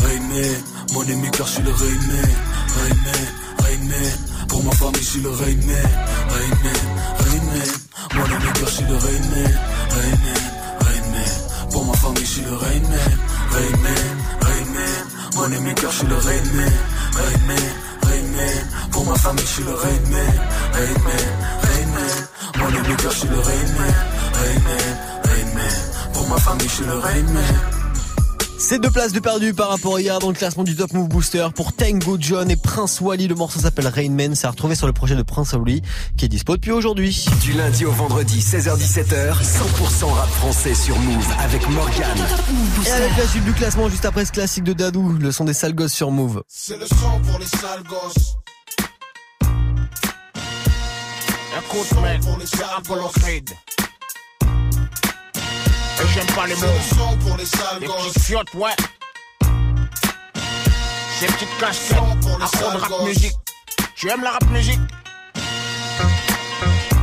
[0.00, 2.30] Man, Rain Man Mon ami car je suis le Rain Man
[2.76, 3.26] Rain Man,
[3.62, 5.90] Rain Man Pour ma famille je suis le Rain Man
[6.28, 6.82] Rain Man,
[7.18, 7.70] Rain Man
[8.14, 9.52] Mon ami car je suis le Rain Man
[9.90, 10.42] Rain Man,
[10.80, 13.12] Rain Man Pour ma famille je suis le Rain Man
[13.50, 14.06] Rain Man,
[14.40, 15.04] Rain Man
[15.36, 16.72] Mon ami car je suis le Rain Man
[17.14, 17.56] Rain Man,
[18.02, 20.34] Rain Man Pour ma famille je suis le Rain Man
[20.72, 21.26] Rain Man,
[21.62, 22.18] Rain Man
[22.58, 23.94] Mon ami car je suis le Rain Man
[24.34, 27.77] Rain Man, Rain Man Pour ma famille je suis le Rain Man
[28.60, 31.08] C'est deux places de perdu par rapport à hier dans le classement du Top Move
[31.08, 33.28] Booster pour Tango John et Prince Wally.
[33.28, 34.34] Le morceau s'appelle Rain Man.
[34.34, 35.80] C'est à retrouver sur le projet de Prince Wally
[36.16, 37.24] qui est dispo depuis aujourd'hui.
[37.40, 42.18] Du lundi au vendredi, 16h17h, 100% rap français sur Move avec Morgan.
[42.84, 45.54] Et avec la suite du classement juste après ce classique de Dadou, le son des
[45.54, 46.42] sales gosses sur Move.
[46.48, 48.34] C'est le sang pour les sales gosses.
[51.58, 51.88] Écoute,
[52.76, 53.50] Apollo Creed.
[53.50, 53.87] Et
[56.14, 57.16] j'aime pas les mots.
[57.26, 58.18] Pour les sales Les gosses.
[58.22, 58.70] fiottes, ouais.
[61.20, 63.34] Ces petites les accro de rap musique.
[63.96, 64.80] Tu aimes la rap musique?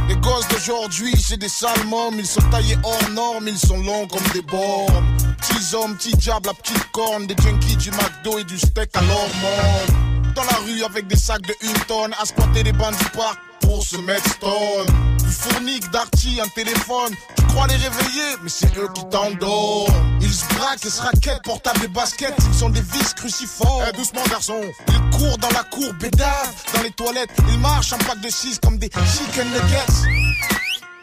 [0.08, 2.20] Les gosses d'aujourd'hui, c'est des sales mômes.
[2.20, 5.06] Ils sont taillés hors normes, ils sont longs comme des bornes.
[5.38, 7.28] Petits hommes, petits diables, la petite corne.
[7.28, 10.34] Des junkies du McDo et du steak à l'hormone.
[10.34, 12.14] Dans la rue avec des sacs de une tonne.
[12.20, 14.88] À squatter des bancs du parc pour se mettre stone.
[15.20, 17.14] Du fournique, d'arty, un téléphone.
[17.36, 19.94] Tu crois les réveiller, mais c'est eux qui t'endorment.
[20.22, 22.36] Ils se braquent et se raquettent, portables et baskets.
[22.48, 23.84] Ils sont des vis cruciformes.
[23.90, 24.62] Eh, doucement, garçon.
[24.88, 26.54] Ils courent dans la cour, bédave.
[26.74, 30.10] Dans les toilettes, ils marchent en pack de 6 comme des chicken nuggets.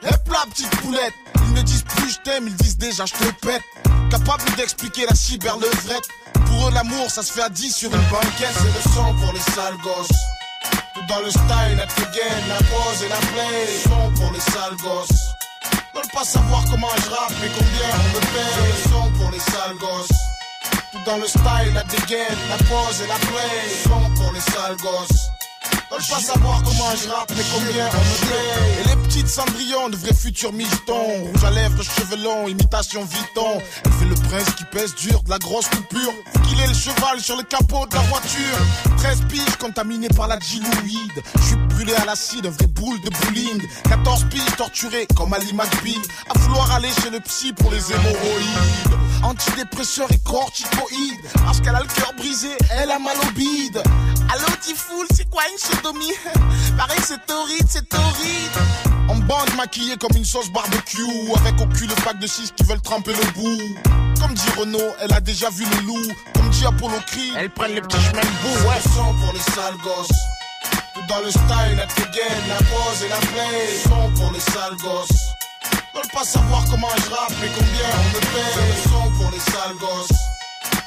[0.04, 1.14] Hep là, petite poulette.
[1.46, 3.62] Ils ne disent plus je t'aime, ils disent déjà je te pète.
[4.10, 6.08] Capable d'expliquer la cyberlevrette.
[6.46, 8.54] Pour eux, l'amour, ça se fait à 10 sur une banquette.
[8.54, 10.41] C'est le sang pour les sales gosses.
[11.12, 13.66] Dans le style, la gain, la pose et la play.
[13.84, 15.34] Son pour les sales gosses.
[15.94, 18.82] Veulent pas savoir comment je rappe, mais combien on me paye.
[18.84, 20.18] Son pour les sales gosses.
[20.90, 23.56] Tout dans le style, la dégaine, la pose et la play.
[23.84, 25.28] Son pour les sales gosses.
[25.90, 28.82] Veulent pas savoir comment je rappe, mais combien on me paye.
[29.32, 31.24] Cendrillons, de vrais futurs mistons.
[31.24, 33.62] Rouge à lèvres, cheveux longs, imitation Vuitton.
[33.82, 36.12] Elle fait le prince qui pèse dur, de la grosse coupure.
[36.46, 38.58] Qu'il est le cheval sur le capot de la voiture.
[38.98, 41.22] 13 piges contaminées par la diluide.
[41.36, 43.62] Je suis brûlé à l'acide, un vrai boule de bowling.
[43.88, 46.02] 14 piges torturées comme Ali McBeal.
[46.28, 48.98] À vouloir aller chez le psy pour les hémorroïdes.
[49.22, 51.20] Antidépresseur et corticoïde.
[51.44, 53.82] Parce qu'elle a le cœur brisé, elle a mal au bide.
[54.32, 56.12] Allô, Tifoul, c'est quoi une sodomie?
[56.76, 58.56] Pareil, c'est torride, c'est torride.
[59.08, 61.02] En bande maquillée comme une sauce barbecue.
[61.36, 63.58] Avec au cul le pack de 6 qui veulent tremper le bout.
[64.20, 66.12] Comme dit Renault, elle a déjà vu le loup.
[66.34, 68.68] Comme dit Apollo Cri, elle prennent les petits chemins de bout.
[68.68, 70.16] Ouais, son pour les sales gosses.
[70.94, 73.78] Tout dans le style, la dégaine, la pose et la play.
[73.84, 75.41] Son pour les sales gosses.
[75.94, 78.66] Veulent pas savoir comment je rappe et combien on me paye.
[78.68, 80.18] Le son pour les sales gosses.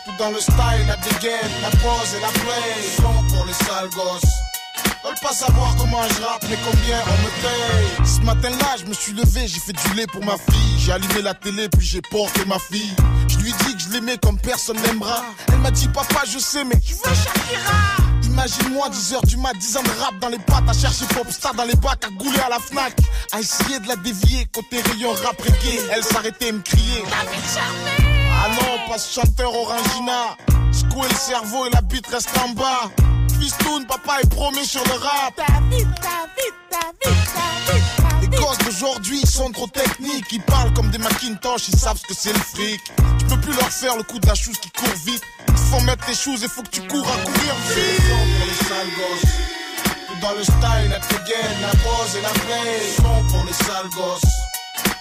[0.05, 2.83] Tout dans le style, la dégaine, la pose et la play.
[2.97, 4.31] Son pour les sales gosses.
[5.03, 8.07] Veulent pas savoir comment je rappe, mais combien on me paye.
[8.07, 10.79] Ce matin-là, je me suis levé, j'ai fait du lait pour ma fille.
[10.79, 12.95] J'ai allumé la télé, puis j'ai porté ma fille.
[13.27, 15.21] Je lui dis que je l'aimais comme personne n'aimera.
[15.49, 18.14] Elle m'a dit, papa, je sais, mais je veux Shakira.
[18.35, 21.63] Imagine-moi 10h du mat, 10 ans de rap dans les pattes, à chercher Popstar dans
[21.63, 22.93] les bacs, à gouler à la Fnac,
[23.31, 25.79] à essayer de la dévier côté rayon rap reggae.
[25.89, 27.01] Elle s'arrêtait et me crier.
[27.13, 30.35] Ah non, pas ce chanteur orangina.
[30.73, 32.91] Secouer le cerveau et la bite reste en bas.
[33.87, 35.39] Papa est promis sur le rap.
[38.21, 42.07] Les gosses d'aujourd'hui ils sont trop techniques, ils parlent comme des Macintosh, ils savent ce
[42.07, 42.81] que c'est le fric.
[43.19, 45.21] Tu peux plus leur faire le coup de la chose qui court vite.
[45.47, 48.01] Il faut mettre tes choses et faut que tu cours à courir vite.
[48.07, 49.31] Pour les sales gosses.
[50.07, 52.81] Tout Dans le style, la dégaine, la pose et la play.
[52.97, 54.31] Son pour les sales gosses.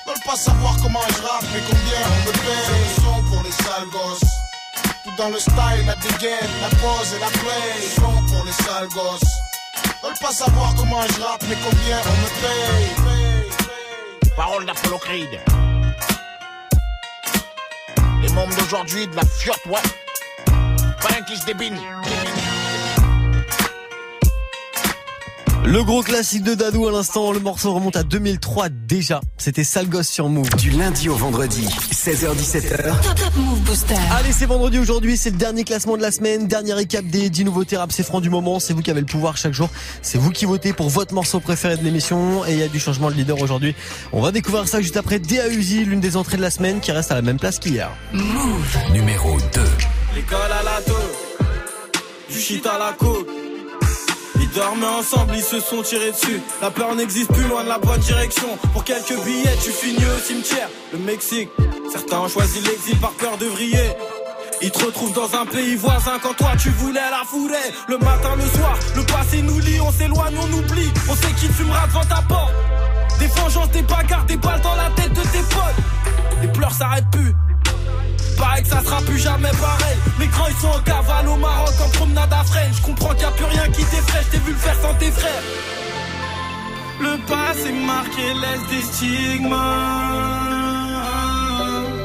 [0.07, 2.95] Veulent pas savoir comment je rappe, mais combien on me paye.
[2.97, 4.31] Son pour les sales gosses.
[5.05, 7.89] Tout dans le style, la dégaine, la pose et la play.
[7.97, 8.24] Son
[8.89, 9.25] gosses.
[10.03, 14.31] Veulent pas savoir comment je rappe, mais combien on me paye.
[14.37, 14.99] Parole d'Apollo.
[18.23, 19.83] Les membres d'aujourd'hui de la fiotte, ouais.
[21.01, 21.79] Pas un qui se débine.
[25.67, 29.23] Le gros classique de Dadou à l'instant, le morceau remonte à 2003 déjà.
[29.39, 30.49] C'était Sale Gosse sur Move.
[30.57, 33.01] Du lundi au vendredi, 16h17h.
[33.01, 33.95] Top Top Move Booster.
[34.13, 37.47] Allez, c'est vendredi aujourd'hui, c'est le dernier classement de la semaine, dernier récap des 10
[37.47, 39.71] nouveautés rap, c'est franc du moment, c'est vous qui avez le pouvoir chaque jour,
[40.03, 42.79] c'est vous qui votez pour votre morceau préféré de l'émission et il y a du
[42.79, 43.75] changement de leader aujourd'hui.
[44.13, 47.11] On va découvrir ça juste après DAUZI, l'une des entrées de la semaine qui reste
[47.11, 47.91] à la même place qu'hier.
[48.13, 48.77] Move.
[48.93, 49.61] Numéro 2.
[50.15, 50.93] L'école à la taux,
[52.31, 53.44] du shit à la côte.
[54.55, 56.41] Dormaient ensemble, ils se sont tirés dessus.
[56.63, 58.47] La peur n'existe plus loin de la bonne direction.
[58.73, 60.69] Pour quelques billets, tu finis au cimetière.
[60.93, 61.49] Le Mexique,
[61.91, 63.91] certains ont choisi l'exil par peur de vriller.
[64.63, 67.73] Ils te retrouvent dans un pays voisin quand toi tu voulais la fourrer.
[67.89, 70.91] Le matin, le soir, le passé nous lie, on s'éloigne, on oublie.
[71.11, 72.53] On sait qui fumera devant ta porte.
[73.19, 76.43] Des vengeances, des bagarres, des balles dans la tête de tes potes.
[76.43, 77.35] Les pleurs s'arrêtent plus.
[78.37, 79.97] Pareil que ça sera plus jamais pareil.
[80.19, 82.73] Les grands ils sont en cavale au Maroc en promenade à Fresnes.
[82.77, 85.11] Je comprends qu'il n'y a plus rien qui t'effraie, je vu le faire sans tes
[85.11, 85.43] frères.
[87.01, 89.55] Le passé marqué laisse des stigmas.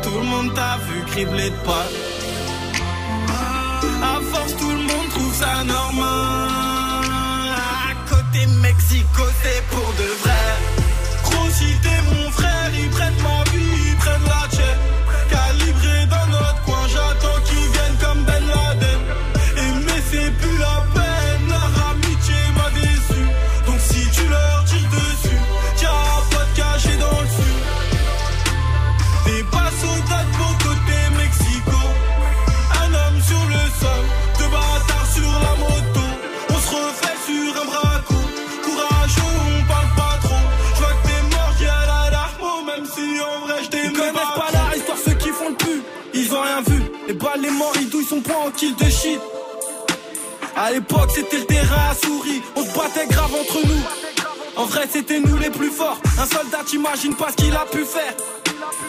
[0.03, 1.87] Tout le monde t'a vu cribler de pas.
[4.01, 7.05] À force, tout le monde trouve ça normal.
[7.89, 10.45] À côté Mexico, c'est pour de vrai.
[11.23, 11.49] Gros,
[12.13, 13.48] mon frère, ils prennent ma
[49.01, 49.19] shit.
[50.55, 52.41] À l'époque, c'était le terrain à souris.
[52.55, 53.83] On se battait grave entre nous.
[54.57, 55.99] En vrai, c'était nous les plus forts.
[56.17, 58.13] Un soldat, t'imagines pas ce qu'il a pu faire.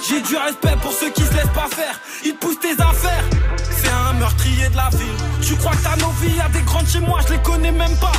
[0.08, 2.00] J'ai du respect pour ceux qui se laissent pas faire.
[2.24, 3.24] Ils te poussent tes affaires.
[3.70, 5.20] C'est un meurtrier de la ville.
[5.42, 7.96] Tu crois que t'as nos vies, y'a des grandes chez moi, je les connais même
[7.98, 8.12] pas.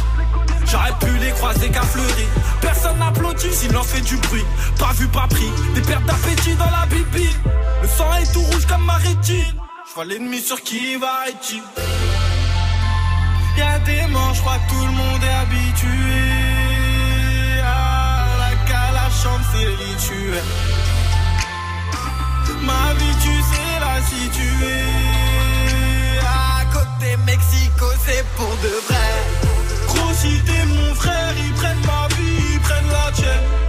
[0.66, 2.28] J'aurais pu les croiser qu'à fleurir.
[2.62, 4.46] Personne n'applaudit, silence fait du bruit.
[4.80, 5.52] Pas vu, pas pris.
[5.76, 7.28] Des pertes d'appétit dans la bibi.
[7.82, 9.62] Le sang est tout rouge comme ma rétine.
[9.92, 11.54] Je vois l'ennemi sur qui va être
[13.58, 15.90] Y'a des morts, je crois que tout le monde est habitué.
[17.62, 20.44] À la calachante, c'est rituel.
[22.64, 24.82] Ma vie, tu sais la situer.
[26.22, 29.12] À côté Mexico, c'est pour de vrai.
[29.88, 33.61] Gros, si t'es mon frère, ils prennent ma vie, ils prennent la tienne.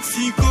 [0.00, 0.47] Côté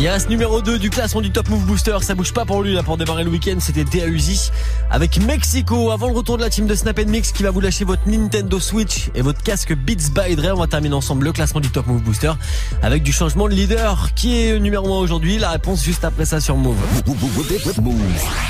[0.00, 1.98] Il reste numéro 2 du classement du Top Move Booster.
[2.00, 3.58] Ça bouge pas pour lui là pour démarrer le week-end.
[3.60, 4.50] C'était DAUZI
[4.90, 5.90] avec Mexico.
[5.90, 8.58] Avant le retour de la team de Snap Mix qui va vous lâcher votre Nintendo
[8.58, 10.54] Switch et votre casque Beats by Dre.
[10.56, 12.32] On va terminer ensemble le classement du Top Move Booster
[12.80, 14.14] avec du changement de leader.
[14.14, 15.36] Qui est numéro 1 aujourd'hui?
[15.36, 16.78] La réponse juste après ça sur Move.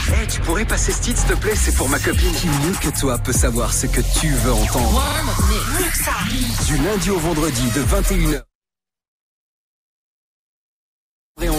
[0.07, 1.57] Hey, tu pourrais passer ce titre, s'il te plaît?
[1.57, 2.33] C'est pour ma copine.
[2.33, 5.03] Qui mieux que toi peut savoir ce que tu veux entendre?
[6.69, 8.50] Du lundi au vendredi de 21h.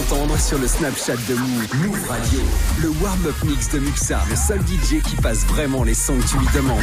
[0.02, 2.40] Entendre sur le Snapchat de Move, Move Radio.
[2.80, 6.38] Le warm-up mix de Muxa, le seul DJ qui passe vraiment les sons que tu
[6.38, 6.82] lui demandes.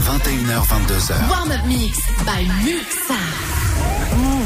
[0.00, 1.28] 21h, 22h.
[1.30, 3.14] Warm-up mix by Muxa.
[4.16, 4.45] Move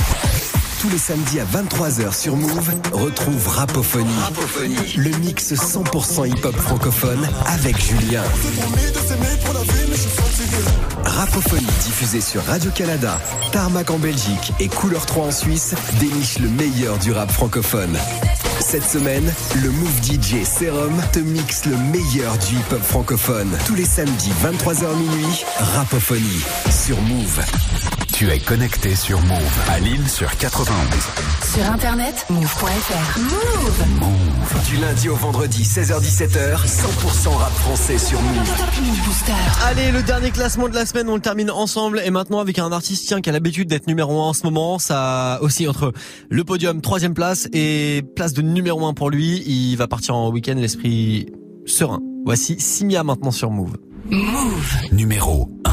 [0.81, 4.09] Tous les samedis à 23h sur Move, retrouve Rapophonie.
[4.97, 8.23] Le mix 100% hip-hop francophone avec Julien.
[11.05, 13.21] Rapophonie diffusée sur Radio-Canada,
[13.51, 17.95] Tarmac en Belgique et Couleur 3 en Suisse déniche le meilleur du rap francophone.
[18.71, 19.29] Cette semaine,
[19.61, 23.49] le Move DJ Serum te mixe le meilleur du hip-hop francophone.
[23.65, 27.41] Tous les samedis 23h minuit, Rapophonie sur Move.
[28.13, 30.77] Tu es connecté sur Move à Lille sur 91.
[31.53, 33.19] Sur internet, move.fr.
[33.19, 33.99] Move.
[33.99, 34.69] Move.
[34.69, 38.51] Du lundi au vendredi, 16h-17h, 100% rap français sur Move.
[39.65, 42.71] Allez, le dernier classement de la semaine, on le termine ensemble et maintenant avec un
[42.71, 45.91] artiste tiens, qui a l'habitude d'être numéro 1 en ce moment, ça aussi entre
[46.29, 50.29] le podium, troisième place et place de numéro 1 pour lui, il va partir en
[50.29, 51.27] week-end l'esprit
[51.65, 51.99] serein.
[52.25, 53.77] Voici Simia maintenant sur Move.
[54.09, 54.75] Move.
[54.91, 55.71] Numéro 1.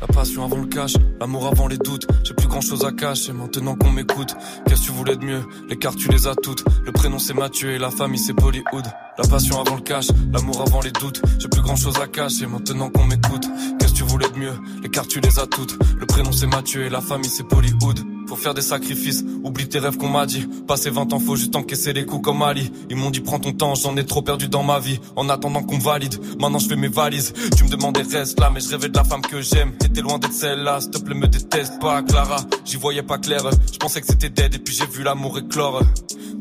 [0.00, 2.06] La passion avant le cash, l'amour avant les doutes.
[2.24, 4.34] J'ai plus grand chose à cacher maintenant qu'on m'écoute.
[4.66, 5.42] Qu'est-ce que tu voulais de mieux?
[5.68, 6.64] Les cartes tu les as toutes.
[6.84, 8.86] Le prénom c'est Mathieu et la famille c'est Bollywood.
[9.18, 11.20] La passion avant le cash, l'amour avant les doutes.
[11.40, 13.46] J'ai plus grand chose à cacher maintenant qu'on m'écoute.
[13.78, 14.54] Qu'est-ce que tu voulais de mieux?
[14.82, 15.76] Les cartes tu les as toutes.
[15.98, 17.98] Le prénom c'est Mathieu et la famille c'est Bollywood.
[18.28, 20.46] Faut faire des sacrifices, oublie tes rêves qu'on m'a dit.
[20.66, 22.70] Passer 20 ans, faut juste encaisser les coups comme Ali.
[22.90, 25.00] Ils m'ont dit prends ton temps, j'en ai trop perdu dans ma vie.
[25.16, 27.32] En attendant qu'on valide, maintenant je fais mes valises.
[27.56, 29.72] Tu me demandais reste là, mais je rêvais de la femme que j'aime.
[29.78, 32.36] T'étais loin d'être celle-là, s'il te plaît me déteste pas, Clara.
[32.66, 33.40] J'y voyais pas clair,
[33.72, 35.82] je pensais que c'était dead et puis j'ai vu l'amour éclore.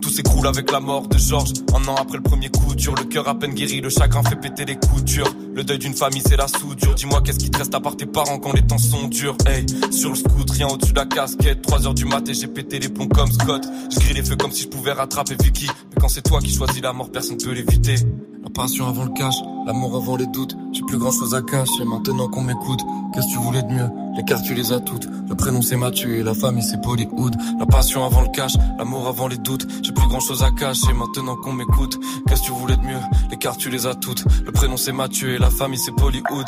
[0.02, 1.54] Tout s'écroule avec la mort de Georges.
[1.74, 4.36] Un an après le premier coup dur, le cœur à peine guéri, le chagrin fait
[4.36, 5.34] péter les coutures.
[5.56, 6.94] Le deuil d'une famille, c'est la soudure.
[6.94, 9.36] Dis-moi qu'est-ce qui te reste à part tes parents quand les temps sont durs?
[9.48, 11.62] Hey, sur le scoot, rien au-dessus de la casquette.
[11.78, 13.64] 3h du mat et j'ai pété les plombs comme Scott.
[13.92, 15.68] Je grille les feux comme si je pouvais rattraper Vicky.
[15.68, 17.96] Mais quand c'est toi qui choisis la mort, personne ne peut l'éviter.
[18.44, 19.36] La passion avant le cash,
[19.68, 20.56] l'amour avant les doutes.
[20.74, 22.80] J'ai plus grand chose à cacher maintenant qu'on m'écoute.
[23.14, 23.90] Qu'est-ce que tu voulais de mieux?
[24.16, 25.08] Les cartes tu les as toutes.
[25.30, 27.36] Le prénom c'est Mathieu et la famille c'est Bollywood.
[27.60, 29.68] La passion avant le cash, l'amour avant les doutes.
[29.84, 32.00] J'ai plus grand chose à cacher maintenant qu'on m'écoute.
[32.28, 33.00] Qu'est-ce que tu voulais de mieux?
[33.30, 34.24] Les cartes tu les as toutes.
[34.44, 36.48] Le prénom c'est Mathieu et la famille c'est Bollywood.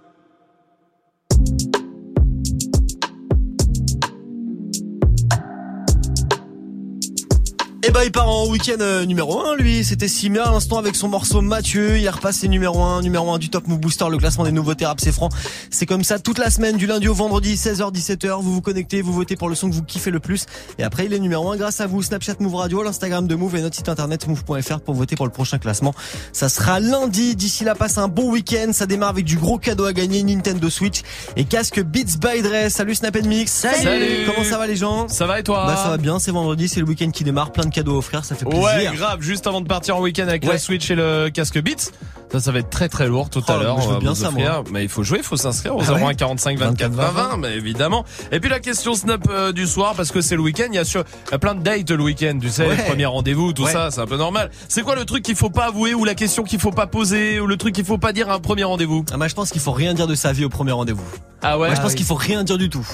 [7.91, 10.95] Eh ben il part en week-end euh, numéro 1 lui, c'était Simia à l'instant avec
[10.95, 14.17] son morceau Mathieu, il est repassé numéro 1, numéro 1 du Top Move Booster, le
[14.17, 15.27] classement des nouveautés rap c'est franc.
[15.71, 19.01] C'est comme ça toute la semaine du lundi au vendredi 16h 17h, vous vous connectez,
[19.01, 20.45] vous votez pour le son que vous kiffez le plus.
[20.79, 22.01] Et après il est numéro 1 grâce à vous.
[22.01, 25.33] Snapchat Move Radio, l'Instagram de Move et notre site internet move.fr pour voter pour le
[25.33, 25.93] prochain classement.
[26.31, 29.83] Ça sera lundi, d'ici là passe un bon week-end, ça démarre avec du gros cadeau
[29.83, 30.23] à gagner.
[30.23, 31.01] Nintendo Switch
[31.35, 32.69] et casque Beats by Dre.
[32.69, 33.51] Salut Snap Mix.
[33.51, 34.27] Salut.
[34.27, 35.09] Comment ça va les gens?
[35.09, 35.65] Ça va et toi?
[35.65, 37.93] Bah ça va bien, c'est vendredi, c'est le week-end qui démarre, plein de cadeaux à
[37.93, 38.63] offrir, ça fait plaisir.
[38.63, 40.57] Ouais, grave, juste avant de partir en week-end avec la Ouais.
[40.57, 41.91] Switch et le casque Beats.
[42.31, 43.81] Ça, ça va être très très lourd tout à Oh, l'heure.
[43.81, 44.63] je veux va bien ça, moi.
[44.71, 47.37] Mais il faut jouer, il faut s'inscrire au Ah ouais 01 45 24 20 20,
[47.37, 48.05] mais évidemment.
[48.31, 50.79] Et puis la question snap euh, du soir, parce que c'est le week-end, il y
[50.79, 52.77] a sur, y a plein de dates le week-end, tu sais, Ouais.
[52.77, 53.71] les premiers rendez-vous, tout Ouais.
[53.73, 54.49] ça, c'est un peu normal.
[54.69, 57.41] C'est quoi le truc qu'il faut pas avouer ou la question qu'il faut pas poser
[57.41, 59.03] ou le truc qu'il faut pas dire à un premier rendez-vous?
[59.11, 61.03] Ah, moi je pense qu'il faut rien dire de sa vie au premier rendez-vous.
[61.41, 61.67] Ah ouais?
[61.67, 62.87] Moi, je pense Ah qu'il faut rien dire du tout.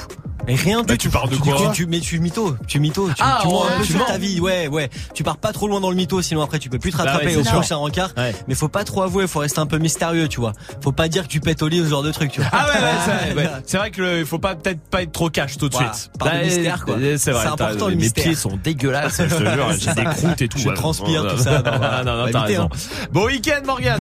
[0.48, 1.14] Et rien Bah, du tu tout.
[1.14, 3.72] parles de quoi tu, tu- Mais tu mytho, tu mytho, tu, Ah, tu mens ouais,
[3.76, 4.06] un peu tu sur mens.
[4.06, 4.90] ta vie, ouais, ouais.
[5.14, 7.04] Tu pars pas trop loin dans le mytho, sinon après tu peux plus te Bah
[7.04, 8.12] rattraper ouais, au prochain rencard.
[8.18, 8.34] Ouais.
[8.48, 10.54] Mais faut pas trop avouer, faut rester un peu mystérieux, tu vois.
[10.82, 12.50] Faut pas dire que tu pètes au lit, ce genre de truc, tu vois.
[12.54, 13.52] Ah ouais, ouais, c'est vrai, ouais.
[13.66, 15.94] C'est vrai que le- il faut pas peut-être pas être trop cash tout de Voilà,
[15.94, 16.12] suite.
[16.18, 16.96] par le Bah, mystère, quoi.
[16.96, 17.18] C'est vrai.
[17.18, 18.24] C'est t'as- important, le Mes mystère.
[18.24, 19.72] pieds sont dégueulasses, je te jure.
[19.80, 20.58] J'ai des croûtes et tout.
[20.60, 21.62] Je transpire, tout ça,
[22.06, 22.70] non, non, non, t'as raison.
[22.72, 23.08] hein.
[23.12, 23.96] Bon week-end, Morgane.